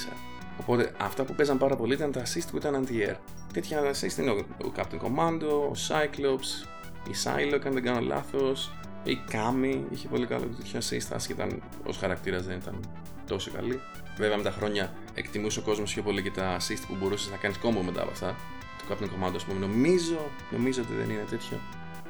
Οπότε 0.60 0.92
αυτά 0.98 1.24
που 1.24 1.36
παίζαν 1.36 1.58
πάρα 1.58 1.76
πολύ 1.76 1.94
ήταν 1.94 2.12
τα 2.12 2.22
assist 2.22 2.48
που 2.52 2.58
ήταν 2.58 2.86
anti-air. 2.86 3.16
Τέτοια 3.54 3.82
assist 3.92 4.18
είναι 4.18 4.32
ο, 4.32 4.46
ο 4.66 4.72
Captain 4.76 5.00
Commando, 5.06 5.70
ο 5.70 5.72
Cyclops, 5.88 6.68
η 7.10 7.16
Psylocke 7.24 7.66
αν 7.66 7.74
δεν 7.74 7.84
κάνω 7.84 8.00
λάθος, 8.00 8.72
η 9.04 9.18
Kami 9.32 9.80
είχε 9.92 10.08
πολύ 10.08 10.26
καλό 10.26 10.46
τέτοιο 10.58 10.80
assist, 10.80 11.16
άσχετα 11.16 11.48
ως 11.84 11.98
χαρακτήρας 11.98 12.46
δεν 12.46 12.58
ήταν 12.58 12.80
τόσο 13.28 13.52
καλή. 13.52 13.82
Βέβαια 14.18 14.38
με 14.38 14.44
τα 14.44 14.52
χρόνια 14.52 14.94
εκτιμούσε 15.14 15.60
ο 15.60 15.62
κόσμος 15.62 15.94
πιο 15.94 16.04
πολύ 16.04 16.22
και 16.22 16.32
τα 16.32 16.58
assist 16.58 16.84
που 16.88 16.96
μπορούσες 17.00 17.32
να 17.32 17.38
κάνεις 17.38 17.58
κόμπο 17.58 17.82
μετά 17.82 18.02
από 18.02 18.12
αυτά. 18.12 18.36
Το 18.78 18.96
Captain 18.96 19.06
Commando, 19.06 19.36
ας 19.36 19.44
πούμε, 19.44 19.60
νομίζω, 19.60 20.32
νομίζω 20.52 20.82
ότι 20.82 20.94
δεν 20.94 21.10
είναι 21.10 21.26
τέτοιο. 21.30 21.60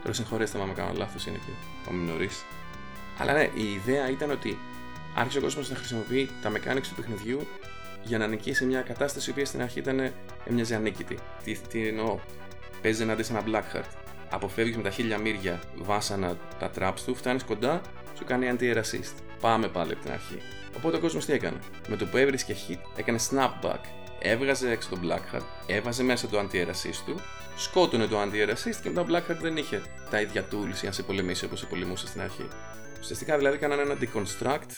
Τώρα 0.02 0.14
συγχωρέστε 0.14 0.58
με 0.58 0.74
κάνω 0.76 0.92
λάθος, 0.96 1.26
είναι 1.26 1.38
και 1.38 1.52
πάμε 1.86 2.12
νωρίς. 2.12 2.44
Αλλά 3.18 3.34
ναι, 3.34 3.50
η 3.56 3.74
ιδέα 3.74 4.10
ήταν 4.10 4.32
ότι 4.32 4.58
άρχισε 5.16 5.38
ο 5.38 5.42
κόσμος 5.42 5.70
να 5.70 5.76
χρησιμοποιεί 5.76 6.30
τα 6.42 6.52
mechanics 6.52 6.88
του 6.88 6.96
παιχνιδιού 6.96 7.48
για 8.04 8.18
να 8.18 8.28
νικήσει 8.28 8.66
μια 8.66 8.82
κατάσταση 8.82 9.30
η 9.30 9.32
οποία 9.32 9.46
στην 9.46 9.62
αρχή 9.62 9.80
ήταν 9.80 10.12
έμοιαζε 10.46 10.76
ανίκητη. 10.76 11.18
Τι, 11.44 11.58
τι 11.70 11.88
εννοώ, 11.88 12.20
παίζει 12.82 13.02
ενάντια 13.02 13.24
σε 13.24 13.34
ένα 13.34 13.44
Blackheart. 13.48 13.90
Αποφεύγεις 14.30 14.78
με 14.78 14.84
τα 14.84 14.90
χίλια 14.90 15.18
μύρια 15.18 15.60
βάσανα 15.76 16.38
τα 16.60 16.72
traps 16.78 17.00
του, 17.06 17.16
φτάνεις 17.16 17.44
κοντά, 17.44 17.82
σου 18.18 18.24
κάνει 18.24 18.56
anti-air 18.58 18.78
assist. 18.78 19.14
Πάμε 19.40 19.68
πάλι 19.68 19.94
από 19.94 20.02
την 20.02 20.12
αρχή. 20.12 20.42
Οπότε 20.78 20.98
ο 20.98 21.00
κόσμος 21.00 21.26
τι 21.26 21.34
έκανε; 21.34 21.58
Με 21.88 21.96
το 21.96 22.06
που 22.06 22.18
έβρισκε 22.18 22.56
hit, 22.68 22.80
έκανε 22.96 23.20
snapback. 23.32 23.80
Έβγαζε 24.20 24.72
έξω 24.72 24.90
τον 24.90 25.00
Blackheart, 25.04 25.44
έβαζε 25.68 26.04
μέσα 26.04 26.28
το 26.28 26.40
anti-air 26.40 26.68
assist 26.68 27.02
του, 27.06 27.16
σκότωνε 27.58 28.08
το 28.08 28.22
anti-air 28.22 28.50
assist 28.50 28.76
και 28.84 28.90
μετά 28.90 29.02
ο 29.02 29.06
Blackheart 29.10 29.38
δεν 29.42 29.58
είχε 29.58 29.82
τα 30.10 30.22
ίδια 30.22 30.48
tools 30.52 30.74
για 30.80 30.84
να 30.84 30.92
σε 30.92 31.04
πολεμήσει 31.04 31.46
όπως 31.46 31.60
σε 31.60 31.66
πολεμούσε 31.66 32.08
στην 32.08 32.22
αρχή. 32.22 32.48
Ουσιαστικά 33.00 33.38
δηλαδή 33.38 33.58
κάνανε 33.58 33.82
ένα 33.82 33.98
deconstruct. 34.00 34.70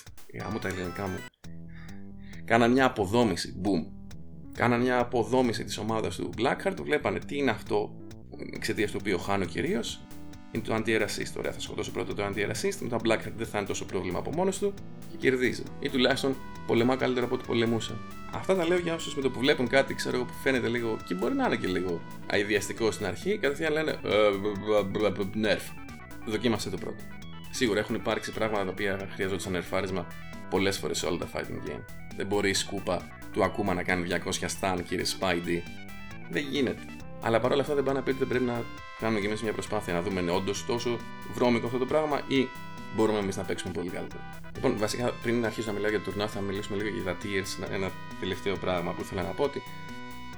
μου 0.52 0.60
τα 0.60 0.68
ελληνικά 0.68 1.08
μου. 1.08 1.18
Κάνανε 2.46 2.74
μια 2.74 2.86
αποδόμηση. 2.86 3.62
Boom. 3.64 3.92
Κάνανε 4.54 4.84
μια 4.84 5.00
αποδόμηση 5.00 5.64
της 5.64 5.78
ομάδας 5.78 6.16
του 6.16 6.30
Blackheart. 6.38 6.76
Βλέπανε 6.84 7.20
τι 7.20 7.38
είναι 7.38 7.52
αυτό 7.52 7.96
εξαιτίας 8.54 8.92
του 8.92 8.98
οποίου 9.02 9.20
χάνω 9.20 9.46
κυρίως. 9.46 10.07
Είναι 10.52 10.64
το 10.64 10.76
anti-air 10.76 11.02
assist. 11.02 11.34
Ωραία, 11.38 11.52
θα 11.52 11.60
σκοτώσω 11.60 11.92
πρώτα 11.92 12.14
το 12.14 12.24
anti-air 12.26 12.50
assist. 12.50 12.78
Μετά 12.80 12.96
ο 12.96 13.00
Blackheart 13.04 13.34
δεν 13.38 13.48
θα 13.48 13.58
είναι 13.58 13.68
τόσο 13.68 13.86
πρόβλημα 13.86 14.20
από 14.20 14.32
μόνος 14.32 14.58
του 14.58 14.74
και 15.12 15.18
κερδίζει. 15.18 15.64
Ή 15.80 15.90
τουλάχιστον 15.90 16.36
πολεμά 16.68 16.96
καλύτερα 16.96 17.26
από 17.26 17.36
ό,τι 17.36 17.46
πολεμούσε. 17.46 17.96
Αυτά 18.32 18.56
τα 18.56 18.68
λέω 18.68 18.78
για 18.78 18.94
όσους 18.94 19.16
με 19.16 19.22
το 19.22 19.30
που 19.30 19.40
βλέπουν 19.40 19.68
κάτι, 19.68 19.94
ξέρω 19.94 20.16
εγώ, 20.16 20.26
που 20.26 20.34
φαίνεται 20.44 20.68
λίγο 20.68 20.98
και 21.06 21.14
μπορεί 21.14 21.34
να 21.34 21.46
είναι 21.46 21.56
και 21.56 21.68
λίγο 21.68 22.02
αειδιαστικό 22.32 22.92
στην 22.92 23.06
αρχή. 23.06 23.38
Κατευθείαν 23.38 23.74
λένε 23.74 24.00
Nerf. 25.44 25.74
Δοκίμασε 26.26 26.70
το 26.70 26.78
πρώτο. 26.78 27.04
Σίγουρα 27.52 27.80
έχουν 27.80 27.96
υπάρξει 27.96 28.32
πράγματα 28.32 28.64
τα 28.64 28.70
οποία 28.70 29.10
χρειαζόταν 29.14 29.56
ερφάρισμα 29.56 30.08
πολλές 30.50 30.78
φορές 30.78 30.98
σε 30.98 31.06
όλα 31.06 31.18
τα 31.18 31.28
fighting 31.34 31.70
game. 31.70 31.84
Δεν 32.16 32.28
μπορεί 32.28 32.50
η 32.50 32.54
σκούπα 32.54 33.02
του 33.34 33.44
Ακούμα 33.44 33.74
να 33.74 33.84
κάνει 33.84 34.08
200 34.10 34.48
stun, 34.60 34.80
κύριε 34.88 35.06
Spidey. 35.20 35.62
Δεν 36.30 36.44
γίνεται. 36.50 36.82
Αλλά 37.22 37.40
παρόλα 37.40 37.62
αυτά 37.62 37.76
δεν 37.76 37.84
πάει 37.84 37.96
να 37.96 38.02
πει 38.02 38.10
ότι 38.10 38.20
δεν 38.20 38.28
πρέπει 38.28 38.44
να 38.44 38.64
κάνουμε 39.00 39.20
κι 39.20 39.26
εμείς 39.26 39.42
μια 39.42 39.54
προσπάθεια 39.54 39.94
να 39.94 40.02
δούμε 40.02 40.20
είναι 40.20 40.32
όντως 40.32 40.66
τόσο 40.66 40.98
βρώμικο 41.34 41.66
αυτό 41.66 41.78
το 41.78 41.86
πράγμα 41.86 42.22
ή 42.28 42.48
μπορούμε 42.96 43.20
εμείς 43.20 43.38
να 43.38 43.44
παίξουμε 43.44 43.74
πολύ 43.74 43.90
καλύτερα. 43.90 44.40
Λοιπόν, 44.56 44.78
βασικά 44.78 45.12
πριν 45.24 45.46
αρχίσω 45.46 45.68
να 45.68 45.74
μιλάω 45.74 45.90
για 45.90 46.00
το 46.00 46.06
τουρνά, 46.06 46.28
θα 46.28 46.40
μιλήσουμε 46.40 46.84
λίγο 46.84 46.96
για 46.96 47.04
τα 47.04 47.18
tiers. 47.24 47.74
Ένα 47.74 47.92
τελευταίο 48.20 48.56
πράγμα 48.56 48.92
που 48.92 49.02
ήθελα 49.02 49.22
να 49.22 49.30
πω 49.30 49.44
ότι 49.44 49.62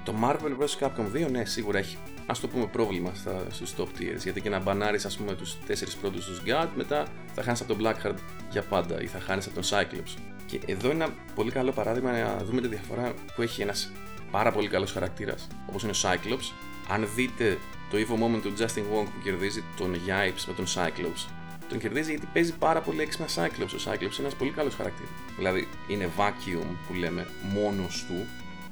το 0.04 0.16
Marvel 0.24 0.64
vs. 0.64 0.88
Capcom 0.88 1.26
2, 1.26 1.32
ναι, 1.32 1.46
σίγουρα 1.46 1.78
έχει 1.78 1.98
ας 2.26 2.40
το 2.40 2.48
πούμε 2.48 2.66
πρόβλημα 2.66 3.12
στους 3.50 3.74
top 3.78 3.84
tiers. 3.84 4.22
Γιατί 4.24 4.42
και 4.42 4.50
να 4.50 4.60
μπανάρεις, 4.60 5.06
ας 5.06 5.18
πούμε, 5.18 5.36
τους 5.36 5.58
4 5.68 5.98
πρώτους 6.02 6.26
τους 6.26 6.42
God, 6.46 6.68
μετά 6.76 7.08
θα 7.34 7.44
χάνεις 7.44 7.62
από 7.62 7.74
τον 7.74 7.84
Blackheart 7.84 8.18
για 8.52 8.62
πάντα 8.62 9.02
ή 9.02 9.08
θα 9.08 9.20
χάνεις 9.20 9.46
από 9.46 9.56
τον 9.56 9.64
Cyclops. 9.64 10.18
Και 10.46 10.60
εδώ 10.66 10.92
είναι 10.92 11.04
ένα 11.04 11.14
πολύ 11.36 11.52
καλό 11.52 11.72
παράδειγμα 11.72 12.12
να 12.12 12.38
δούμε 12.44 12.62
τη 12.62 12.68
διαφορά 12.68 13.14
που 13.36 13.42
έχει 13.42 13.62
ένας 13.62 13.92
πάρα 14.32 14.52
πολύ 14.52 14.68
καλός 14.68 14.92
χαρακτήρας, 14.92 15.48
όπως 15.68 15.84
είναι 15.84 15.92
ο 15.92 16.00
Cyclops. 16.02 16.54
Αν 16.90 17.08
δείτε 17.16 17.58
το 17.90 17.98
Evo 17.98 18.24
Moment 18.24 18.42
του 18.42 18.54
Justin 18.58 18.80
Wong 18.80 19.06
που 19.06 19.22
κερδίζει 19.24 19.64
τον 19.78 19.94
Yipes 19.94 20.44
με 20.48 20.54
τον 20.54 20.66
Cyclops, 20.76 21.30
τον 21.70 21.80
κερδίζει 21.80 22.10
γιατί 22.10 22.28
παίζει 22.34 22.54
πάρα 22.54 22.82
πολύ 22.82 23.02
έξυπνα 23.02 23.26
Cyclops. 23.28 23.74
Ο 23.74 23.92
Cyclops 23.92 24.02
είναι 24.02 24.20
ένας 24.20 24.36
πολύ 24.36 24.52
καλός 24.52 24.76
χαρακτήρας. 24.76 25.12
Δηλαδή 25.38 25.68
είναι 25.88 26.10
vacuum 26.18 26.66
που 26.88 26.94
λέμε 26.94 27.28
μόνος 27.42 28.06
του. 28.08 28.26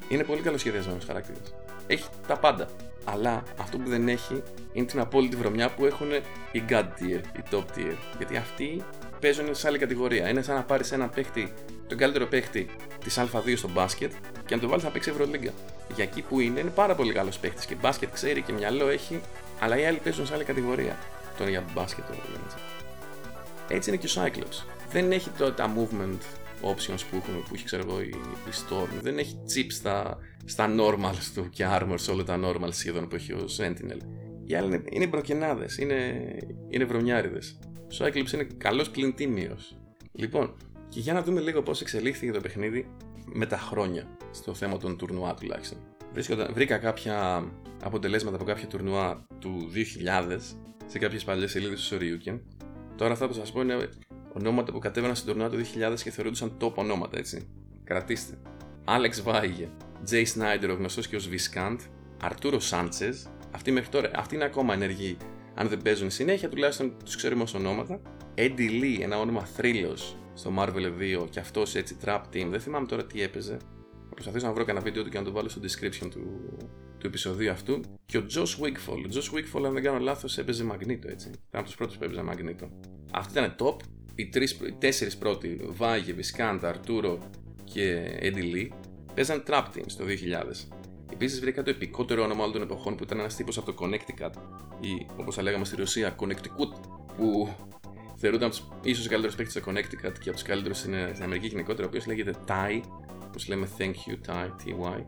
Είναι 0.08 0.24
πολύ 0.24 0.40
καλός 0.40 0.60
σχεδιασμένος 0.60 1.04
χαρακτήρας. 1.04 1.54
Έχει 1.86 2.08
τα 2.26 2.38
πάντα. 2.38 2.68
Αλλά 3.04 3.42
αυτό 3.60 3.78
που 3.78 3.88
δεν 3.88 4.08
έχει 4.08 4.42
είναι 4.72 4.86
την 4.86 5.00
απόλυτη 5.00 5.36
βρωμιά 5.36 5.70
που 5.70 5.86
έχουν 5.86 6.08
οι 6.52 6.62
God 6.68 6.84
tier, 6.84 7.20
οι 7.36 7.42
top 7.50 7.64
tier. 7.76 7.96
Γιατί 8.16 8.36
αυτοί 8.36 8.82
παίζουν 9.20 9.54
σε 9.54 9.68
άλλη 9.68 9.78
κατηγορία. 9.78 10.28
Είναι 10.28 10.42
σαν 10.42 10.54
να 10.54 10.62
πάρεις 10.62 10.92
έναν 10.92 11.10
παίχτη, 11.10 11.52
τον 11.88 11.98
καλύτερο 11.98 12.26
παίχτη 12.26 12.70
της 13.04 13.18
Α2 13.18 13.56
στο 13.56 13.68
μπάσκετ 13.68 14.12
και 14.46 14.54
να 14.54 14.60
τον 14.60 14.70
βάλεις 14.70 14.84
να 14.84 14.90
παίξει 14.90 15.10
Ευρωλίγκα. 15.10 15.52
Για 15.94 16.04
εκεί 16.04 16.22
που 16.22 16.40
είναι, 16.40 16.60
είναι 16.60 16.70
πάρα 16.70 16.94
πολύ 16.94 17.12
καλός 17.12 17.38
παίχτη 17.38 17.66
και 17.66 17.74
μπάσκετ 17.74 18.08
ξέρει 18.12 18.42
και 18.42 18.52
μυαλό 18.52 18.88
έχει, 18.88 19.20
αλλά 19.60 19.78
οι 19.78 19.86
άλλοι 19.86 19.98
παίζουν 19.98 20.26
σε 20.26 20.34
άλλη 20.34 20.44
κατηγορία. 20.44 20.98
Τώρα 21.38 21.50
για 21.50 21.64
μπάσκετ 21.74 22.04
το 22.06 22.12
λέμε 22.12 22.44
έτσι 23.68 23.90
είναι 23.90 23.98
και 23.98 24.06
ο 24.06 24.22
Cyclops. 24.22 24.66
Δεν 24.90 25.12
έχει 25.12 25.30
το, 25.30 25.52
τα 25.52 25.74
movement 25.76 26.18
options 26.62 27.00
που, 27.10 27.16
έχουν, 27.16 27.42
που 27.48 27.54
έχει 27.54 27.64
ξέρω 27.64 27.82
εγώ 27.88 28.00
η, 28.00 28.08
η 28.48 28.52
Storm. 28.68 28.88
Δεν 29.02 29.18
έχει 29.18 29.38
chips 29.54 29.72
στα, 29.72 30.18
στα 30.44 30.74
normals 30.78 31.30
του 31.34 31.48
και 31.50 31.66
armor 31.68 31.94
σε 31.94 32.10
όλα 32.10 32.24
τα 32.24 32.40
normals 32.44 32.72
σχεδόν 32.72 33.08
που 33.08 33.14
έχει 33.14 33.32
ο 33.32 33.44
Sentinel. 33.58 34.00
Οι 34.44 34.54
άλλοι 34.54 34.66
είναι, 34.66 34.82
είναι 34.90 35.06
μπροκενάδες, 35.06 35.78
είναι, 35.78 36.28
είναι 36.68 36.84
βρωμιάριδες. 36.84 37.58
Ο 37.64 37.96
Cyclops 37.98 38.32
είναι 38.32 38.46
καλός 38.58 38.90
πλην 38.90 39.14
τίμιος. 39.14 39.76
Λοιπόν, 40.12 40.56
και 40.88 41.00
για 41.00 41.12
να 41.12 41.22
δούμε 41.22 41.40
λίγο 41.40 41.62
πώς 41.62 41.80
εξελίχθηκε 41.80 42.32
το 42.32 42.40
παιχνίδι 42.40 42.90
με 43.24 43.46
τα 43.46 43.58
χρόνια 43.58 44.06
στο 44.30 44.54
θέμα 44.54 44.76
των 44.76 44.96
τουρνουά 44.96 45.34
τουλάχιστον. 45.34 45.78
βρήκα 46.52 46.78
κάποια 46.78 47.44
αποτελέσματα 47.82 48.36
από 48.36 48.44
κάποια 48.44 48.66
τουρνουά 48.66 49.26
του 49.38 49.70
2000 50.28 50.38
σε 50.86 50.98
κάποιες 50.98 51.24
παλιές 51.24 51.50
σελίδες 51.50 51.88
του 51.88 51.96
Soryuken 51.96 52.40
Τώρα 52.96 53.12
αυτά 53.12 53.26
που 53.26 53.34
θα 53.34 53.40
σας 53.40 53.52
πω 53.52 53.60
είναι 53.60 53.88
ονόματα 54.32 54.72
που 54.72 54.78
κατέβαιναν 54.78 55.16
στην 55.16 55.28
τουρνουά 55.28 55.48
του 55.48 55.56
2000 55.56 56.02
και 56.02 56.10
θεωρούνταν 56.10 56.56
top 56.60 56.74
ονόματα, 56.74 57.18
έτσι. 57.18 57.48
Κρατήστε. 57.84 58.38
Άλεξ 58.84 59.22
Βάιγε, 59.22 59.68
Τζέι 60.04 60.24
Σνάιντερ, 60.24 60.70
ο 60.70 60.74
γνωστός 60.74 61.08
και 61.08 61.16
ως 61.16 61.28
Βισκάντ, 61.28 61.80
Αρτούρο 62.22 62.60
Σάντσε, 62.60 63.14
αυτοί 63.50 63.70
μέχρι 63.70 63.88
τώρα, 63.88 64.10
αυτοί 64.14 64.34
είναι 64.34 64.44
ακόμα 64.44 64.74
ενεργοί. 64.74 65.16
Αν 65.54 65.68
δεν 65.68 65.82
παίζουν 65.82 66.10
συνέχεια, 66.10 66.48
τουλάχιστον 66.48 66.92
τους 67.04 67.16
ξέρουμε 67.16 67.42
ως 67.42 67.54
ονόματα. 67.54 68.00
Έντι 68.34 68.68
Λί, 68.68 68.98
ένα 69.02 69.18
όνομα 69.18 69.44
θρύλος 69.44 70.16
στο 70.38 70.52
Marvel 70.58 70.92
2 71.22 71.26
και 71.30 71.40
αυτός 71.40 71.74
έτσι 71.74 71.96
Trap 72.04 72.20
Team. 72.32 72.46
Δεν 72.50 72.60
θυμάμαι 72.60 72.86
τώρα 72.86 73.04
τι 73.06 73.22
έπαιζε. 73.22 73.56
Θα 74.08 74.14
προσπαθήσω 74.14 74.46
να 74.46 74.52
βρω 74.52 74.64
κανένα 74.64 74.84
βίντεο 74.84 75.02
του 75.02 75.10
και 75.10 75.18
να 75.18 75.24
το 75.24 75.32
βάλω 75.32 75.48
στο 75.48 75.60
description 75.62 76.08
του, 76.10 76.56
του 76.98 77.06
επεισοδίου 77.06 77.50
αυτού. 77.50 77.80
Και 78.06 78.18
ο 78.18 78.26
Josh 78.30 78.64
Wigfall. 78.64 78.98
Ο 79.04 79.08
Josh 79.12 79.36
Wigfall, 79.36 79.64
αν 79.64 79.72
δεν 79.72 79.82
κάνω 79.82 79.98
λάθος, 79.98 80.38
έπαιζε 80.38 80.64
μαγνήτο 80.64 81.08
έτσι. 81.08 81.28
Ήταν 81.28 81.40
από 81.50 81.64
τους 81.64 81.76
πρώτους 81.76 81.96
που 81.96 82.04
έπαιζε 82.04 82.22
μαγνήτο. 82.22 82.68
Αυτή 83.12 83.38
ήταν 83.38 83.54
top. 83.58 83.76
Οι, 84.14 84.28
τρεις, 84.28 84.52
οι 84.52 84.74
τέσσερις 84.78 85.16
πρώτοι, 85.16 85.60
Βάγε, 85.68 86.12
Βισκάντα, 86.12 86.68
Αρτούρο 86.68 87.18
και 87.64 88.18
Eddie 88.20 88.54
Lee, 88.54 88.68
παίζαν 89.14 89.42
Trap 89.46 89.64
Teams 89.74 89.92
το 89.96 90.04
2000. 90.04 90.68
Επίσης 91.12 91.40
βρήκα 91.40 91.62
το 91.62 91.70
επικότερο 91.70 92.22
όνομα 92.22 92.40
όλων 92.40 92.52
των 92.52 92.62
εποχών 92.62 92.96
που 92.96 93.02
ήταν 93.02 93.18
ένας 93.18 93.36
τύπος 93.36 93.58
από 93.58 93.72
το 93.72 93.84
Connecticut 93.84 94.32
ή 94.80 95.06
όπως 95.16 95.34
θα 95.34 95.42
λέγαμε 95.42 95.64
στη 95.64 95.76
Ρωσία, 95.76 96.16
Connecticut, 96.18 96.80
που 97.16 97.48
θεωρούνταν 98.18 98.52
ίσως 98.82 99.06
ο 99.06 99.08
καλύτερο 99.08 99.34
παίκτη 99.36 99.50
στο 99.50 99.60
Connecticut 99.66 100.18
και 100.20 100.28
από 100.28 100.32
τους 100.32 100.42
καλύτερους 100.42 100.78
στην, 100.78 100.94
στην 101.12 101.24
Αμερική 101.24 101.46
γενικότερα, 101.46 101.84
ο 101.84 101.88
οποίος 101.88 102.06
λέγεται 102.06 102.34
Ty, 102.46 102.80
όπως 103.26 103.48
λέμε 103.48 103.68
Thank 103.78 103.92
you, 103.92 104.30
Ty, 104.30 104.46
TY. 104.46 105.04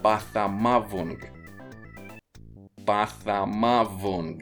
Παθαμάβονγκ. 0.00 1.18
Παθαμάβονγκ. 2.84 4.38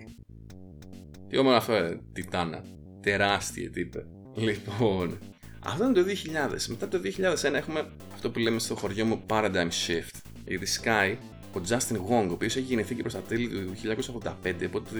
Τι 1.29 1.39
όμορφο 1.39 1.59
αυτό, 1.59 1.73
ε, 1.73 2.01
Τιτάνα. 2.13 2.65
Τεράστια 3.01 3.71
τύπε. 3.71 4.07
Λοιπόν, 4.35 5.19
αυτό 5.61 5.85
είναι 5.85 5.93
το 5.93 6.05
2000. 6.05 6.67
Μετά 6.69 6.89
το 6.89 6.99
2001 6.99 7.53
έχουμε 7.53 7.93
αυτό 8.13 8.31
που 8.31 8.39
λέμε 8.39 8.59
στο 8.59 8.75
χωριό 8.75 9.05
μου 9.05 9.23
Paradigm 9.29 9.69
Shift. 9.69 10.21
Γιατί 10.47 10.67
Sky, 10.83 11.17
ο 11.57 11.61
Justin 11.69 11.97
Wong, 11.97 12.29
ο 12.29 12.33
οποίος 12.33 12.57
έχει 12.57 12.67
γεννηθεί 12.67 12.95
και 12.95 13.01
προς 13.01 13.15
τα 13.15 13.21
τέλη 13.21 13.49
του 13.49 13.73
1985, 14.23 14.67
οπότε 14.67 14.91
το 14.91 14.97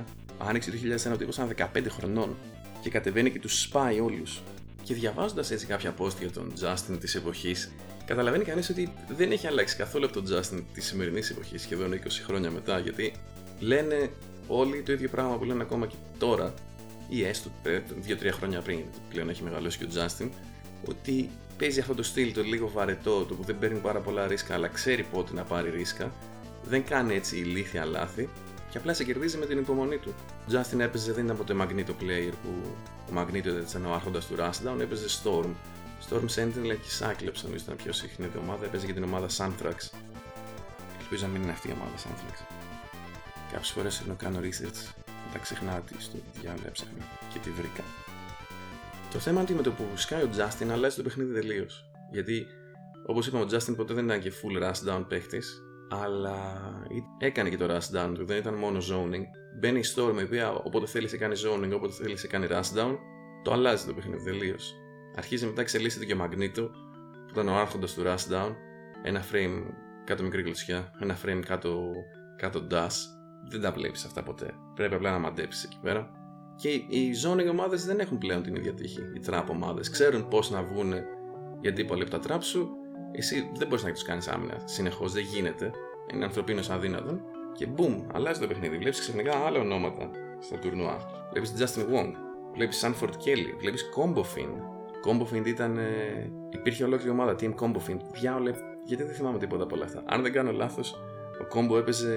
2001, 0.00 0.04
άνοιξε 0.48 0.70
το 0.70 0.76
2001, 1.10 1.12
ο 1.12 1.16
τύπο 1.16 1.30
ήταν 1.30 1.70
15 1.74 1.86
χρονών 1.88 2.36
και 2.82 2.90
κατεβαίνει 2.90 3.30
και 3.30 3.38
τους 3.38 3.60
σπάει 3.60 4.00
όλους. 4.00 4.42
Και 4.82 4.94
διαβάζοντας 4.94 5.50
έτσι 5.50 5.66
κάποια 5.66 5.94
post 5.98 6.16
για 6.18 6.30
τον 6.30 6.52
Justin 6.60 6.96
της 7.00 7.14
εποχής, 7.14 7.72
καταλαβαίνει 8.04 8.44
κανείς 8.44 8.68
ότι 8.68 8.92
δεν 9.08 9.32
έχει 9.32 9.46
αλλάξει 9.46 9.76
καθόλου 9.76 10.04
από 10.04 10.14
τον 10.14 10.24
Justin 10.26 10.62
της 10.72 10.86
σημερινής 10.86 11.30
εποχής, 11.30 11.62
σχεδόν 11.62 11.92
20 11.92 11.96
χρόνια 12.26 12.50
μετά, 12.50 12.78
γιατί 12.78 13.12
λένε 13.58 14.10
όλοι 14.46 14.82
το 14.82 14.92
ίδιο 14.92 15.08
πράγμα 15.08 15.38
που 15.38 15.44
λένε 15.44 15.62
ακόμα 15.62 15.86
και 15.86 15.94
τώρα, 16.18 16.54
ή 17.08 17.24
έστω 17.24 17.50
2-3 17.64 18.30
χρόνια 18.32 18.60
πριν, 18.60 18.80
πλέον 19.10 19.28
έχει 19.28 19.42
μεγαλώσει 19.42 19.78
και 19.78 19.84
ο 19.84 19.88
Justin, 19.94 20.28
ότι 20.88 21.30
παίζει 21.58 21.80
αυτό 21.80 21.94
το 21.94 22.02
στυλ 22.02 22.32
το 22.32 22.42
λίγο 22.42 22.68
βαρετό, 22.68 23.24
το 23.24 23.34
που 23.34 23.42
δεν 23.44 23.58
παίρνει 23.58 23.78
πάρα 23.78 24.00
πολλά 24.00 24.26
ρίσκα, 24.26 24.54
αλλά 24.54 24.68
ξέρει 24.68 25.02
πότε 25.02 25.32
να 25.34 25.42
πάρει 25.42 25.70
ρίσκα, 25.70 26.12
δεν 26.62 26.84
κάνει 26.84 27.14
έτσι 27.14 27.36
ηλίθια 27.36 27.84
λάθη 27.84 28.28
και 28.70 28.78
απλά 28.78 28.94
σε 28.94 29.04
κερδίζει 29.04 29.36
με 29.36 29.46
την 29.46 29.58
υπομονή 29.58 29.98
του. 29.98 30.14
Ο 30.38 30.52
Justin 30.52 30.78
έπαιζε, 30.78 31.12
δεν 31.12 31.24
ήταν 31.24 31.36
ποτέ 31.36 31.54
Magneto 31.60 32.02
player 32.02 32.32
που 32.42 32.74
ο 33.10 33.20
Magneto 33.20 33.68
ήταν 33.68 33.86
ο 33.86 33.92
άρχοντας 33.92 34.26
του 34.26 34.34
Rushdown, 34.38 34.80
έπαιζε 34.80 35.06
Storm. 35.22 35.50
Storm 36.08 36.24
Sentinel 36.34 36.76
και 36.82 36.90
Cyclops 36.98 37.40
νομίζω 37.42 37.64
ήταν 37.64 37.76
πιο 37.76 37.92
συχνή 37.92 38.30
ομάδα, 38.42 38.64
έπαιζε 38.64 38.86
και 38.86 38.92
την 38.92 39.02
ομάδα 39.02 39.26
Suntrax. 39.36 39.98
Ελπίζω 41.00 41.26
να 41.26 41.32
μην 41.32 41.42
είναι 41.42 41.52
αυτή 41.52 41.68
η 41.68 41.72
ομάδα 41.72 41.96
Suntrax. 41.96 42.44
Κάποιες 43.52 43.70
φορές 43.70 44.00
ενώ 44.00 44.14
κάνω 44.14 44.38
research, 44.38 44.94
τα 45.32 45.38
ξεχνάω 45.38 45.80
τι 45.80 46.02
στο 46.02 46.18
διάλογο 46.40 46.64
έψαχνα 46.66 47.04
και 47.32 47.38
τη 47.38 47.50
βρήκα. 47.50 47.82
Το 49.12 49.18
θέμα 49.18 49.40
είναι 49.40 49.50
ότι 49.50 49.54
με 49.54 49.62
το 49.62 49.70
που 49.70 49.84
σκάει 49.94 50.22
ο 50.22 50.30
Justin 50.36 50.68
αλλάζει 50.70 50.96
το 50.96 51.02
παιχνίδι 51.02 51.32
τελείως. 51.32 51.90
Γιατί 52.10 52.46
όπως 53.06 53.26
είπαμε, 53.26 53.44
ο 53.44 53.48
Justin 53.50 53.76
ποτέ 53.76 53.94
δεν 53.94 54.04
ήταν 54.04 54.20
και 54.20 54.32
full 54.42 54.62
rush 54.62 54.88
down 54.88 55.04
παίχτη, 55.08 55.42
αλλά 55.90 56.60
έκανε 57.18 57.48
και 57.48 57.56
το 57.56 57.66
rush 57.74 57.96
down 57.96 58.12
του, 58.14 58.24
δεν 58.24 58.36
ήταν 58.36 58.54
μόνο 58.54 58.78
zoning. 58.78 59.24
Μπαίνει 59.58 59.78
η 59.78 59.84
Storm, 59.94 60.18
η 60.20 60.22
οποία 60.22 60.52
όποτε 60.52 60.86
θέλει 60.86 61.08
σε 61.08 61.16
κάνει 61.16 61.34
zoning, 61.46 61.72
όποτε 61.74 61.92
θέλει 61.92 62.16
σε 62.16 62.26
κάνει 62.26 62.46
rush 62.50 62.78
down, 62.78 62.96
το 63.42 63.52
αλλάζει 63.52 63.86
το 63.86 63.94
παιχνίδι 63.94 64.24
τελείως. 64.24 64.74
Αρχίζει 65.16 65.46
μετά 65.46 65.60
εξελίσσεται 65.60 66.04
και 66.04 66.14
ο 66.14 66.16
Magneto, 66.20 66.68
που 67.26 67.30
ήταν 67.30 67.48
ο 67.48 67.54
άρχοντας 67.54 67.94
του 67.94 68.02
rush 68.02 68.32
down, 68.32 68.54
ένα 69.02 69.22
frame 69.32 69.62
κάτω 70.04 70.22
μικρή 70.22 70.42
κλωτσιά, 70.42 70.92
ένα 71.00 71.18
frame 71.24 71.42
κάτω, 71.46 71.92
κάτω 72.36 72.66
dash, 72.70 72.96
δεν 73.50 73.60
τα 73.60 73.72
βλέπεις 73.72 74.04
αυτά 74.04 74.22
ποτέ. 74.22 74.54
Πρέπει 74.74 74.94
απλά 74.94 75.10
να 75.10 75.18
μαντέψεις 75.18 75.64
εκεί 75.64 75.78
πέρα. 75.82 76.10
Και 76.56 76.68
οι 76.68 77.14
zoning 77.24 77.48
ομάδες 77.50 77.84
δεν 77.84 78.00
έχουν 78.00 78.18
πλέον 78.18 78.42
την 78.42 78.54
ίδια 78.54 78.74
τύχη. 78.74 79.00
Οι 79.00 79.20
trap 79.26 79.44
ομάδες 79.50 79.90
ξέρουν 79.90 80.28
πώς 80.28 80.50
να 80.50 80.62
βγουν 80.62 80.92
οι 81.60 81.68
αντίπαλοι 81.68 82.02
από 82.02 82.18
τα 82.18 82.20
trap 82.26 82.42
σου. 82.42 82.79
Εσύ 83.12 83.50
δεν 83.54 83.68
μπορείς 83.68 83.84
να 83.84 83.92
του 83.92 84.00
κάνει 84.04 84.24
άμυνα 84.28 84.62
συνεχώς, 84.64 85.12
δεν 85.12 85.22
γίνεται. 85.22 85.70
Είναι 86.12 86.24
ανθρωπίνω 86.24 86.62
αδύνατον. 86.70 87.20
Και 87.52 87.68
boom, 87.76 88.04
αλλάζει 88.12 88.40
το 88.40 88.46
παιχνίδι. 88.46 88.78
Βλέπεις 88.78 89.00
ξαφνικά 89.00 89.36
άλλα 89.36 89.60
ονόματα 89.60 90.10
στα 90.40 90.58
τουρνουά. 90.58 90.98
Βλέπεις 91.32 91.54
Justin 91.58 91.80
Wong, 91.80 92.12
βλέπεις 92.54 92.84
Sanford 92.84 93.12
Kelly, 93.12 93.54
βλέπεις 93.58 93.88
Combo 93.96 94.20
Fiend. 94.20 94.56
Combo 95.06 95.34
Fiend 95.34 95.46
ήταν. 95.46 95.78
Ε, 95.78 96.32
υπήρχε 96.50 96.84
ολόκληρη 96.84 97.10
ομάδα, 97.10 97.36
Team 97.40 97.54
Combo 97.54 97.76
Fiend. 97.88 98.00
Διάολε, 98.12 98.52
γιατί 98.84 99.02
δεν 99.02 99.14
θυμάμαι 99.14 99.38
τίποτα 99.38 99.62
από 99.62 99.74
όλα 99.74 99.84
αυτά. 99.84 100.02
Αν 100.06 100.22
δεν 100.22 100.32
κάνω 100.32 100.52
λάθος, 100.52 100.94
ο 101.40 101.44
Κόμπο 101.44 101.78
έπαιζε 101.78 102.16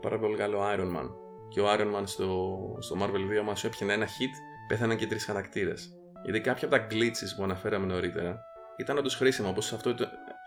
πάρα 0.00 0.18
πολύ 0.18 0.36
καλό 0.36 0.60
Iron 0.74 0.98
Man. 0.98 1.10
Και 1.48 1.60
ο 1.60 1.64
Iron 1.76 1.98
Man 1.98 2.02
στο, 2.04 2.58
στο 2.78 2.96
Marvel 3.00 3.40
2 3.40 3.44
μας 3.44 3.64
έπιανε 3.64 3.92
ένα 3.92 4.06
hit, 4.06 4.34
πέθαναν 4.68 4.96
και 4.96 5.06
τρεις 5.06 5.24
χαρακτήρες. 5.24 5.96
Γιατί 6.24 6.40
κάποια 6.40 6.68
από 6.68 6.76
τα 6.76 6.86
glitches 6.90 7.36
που 7.36 7.42
αναφέραμε 7.42 7.86
νωρίτερα 7.86 8.40
ήταν 8.76 8.98
όντως 8.98 9.14
χρήσιμα, 9.14 9.48
όπως 9.48 9.72
αυτό, 9.72 9.94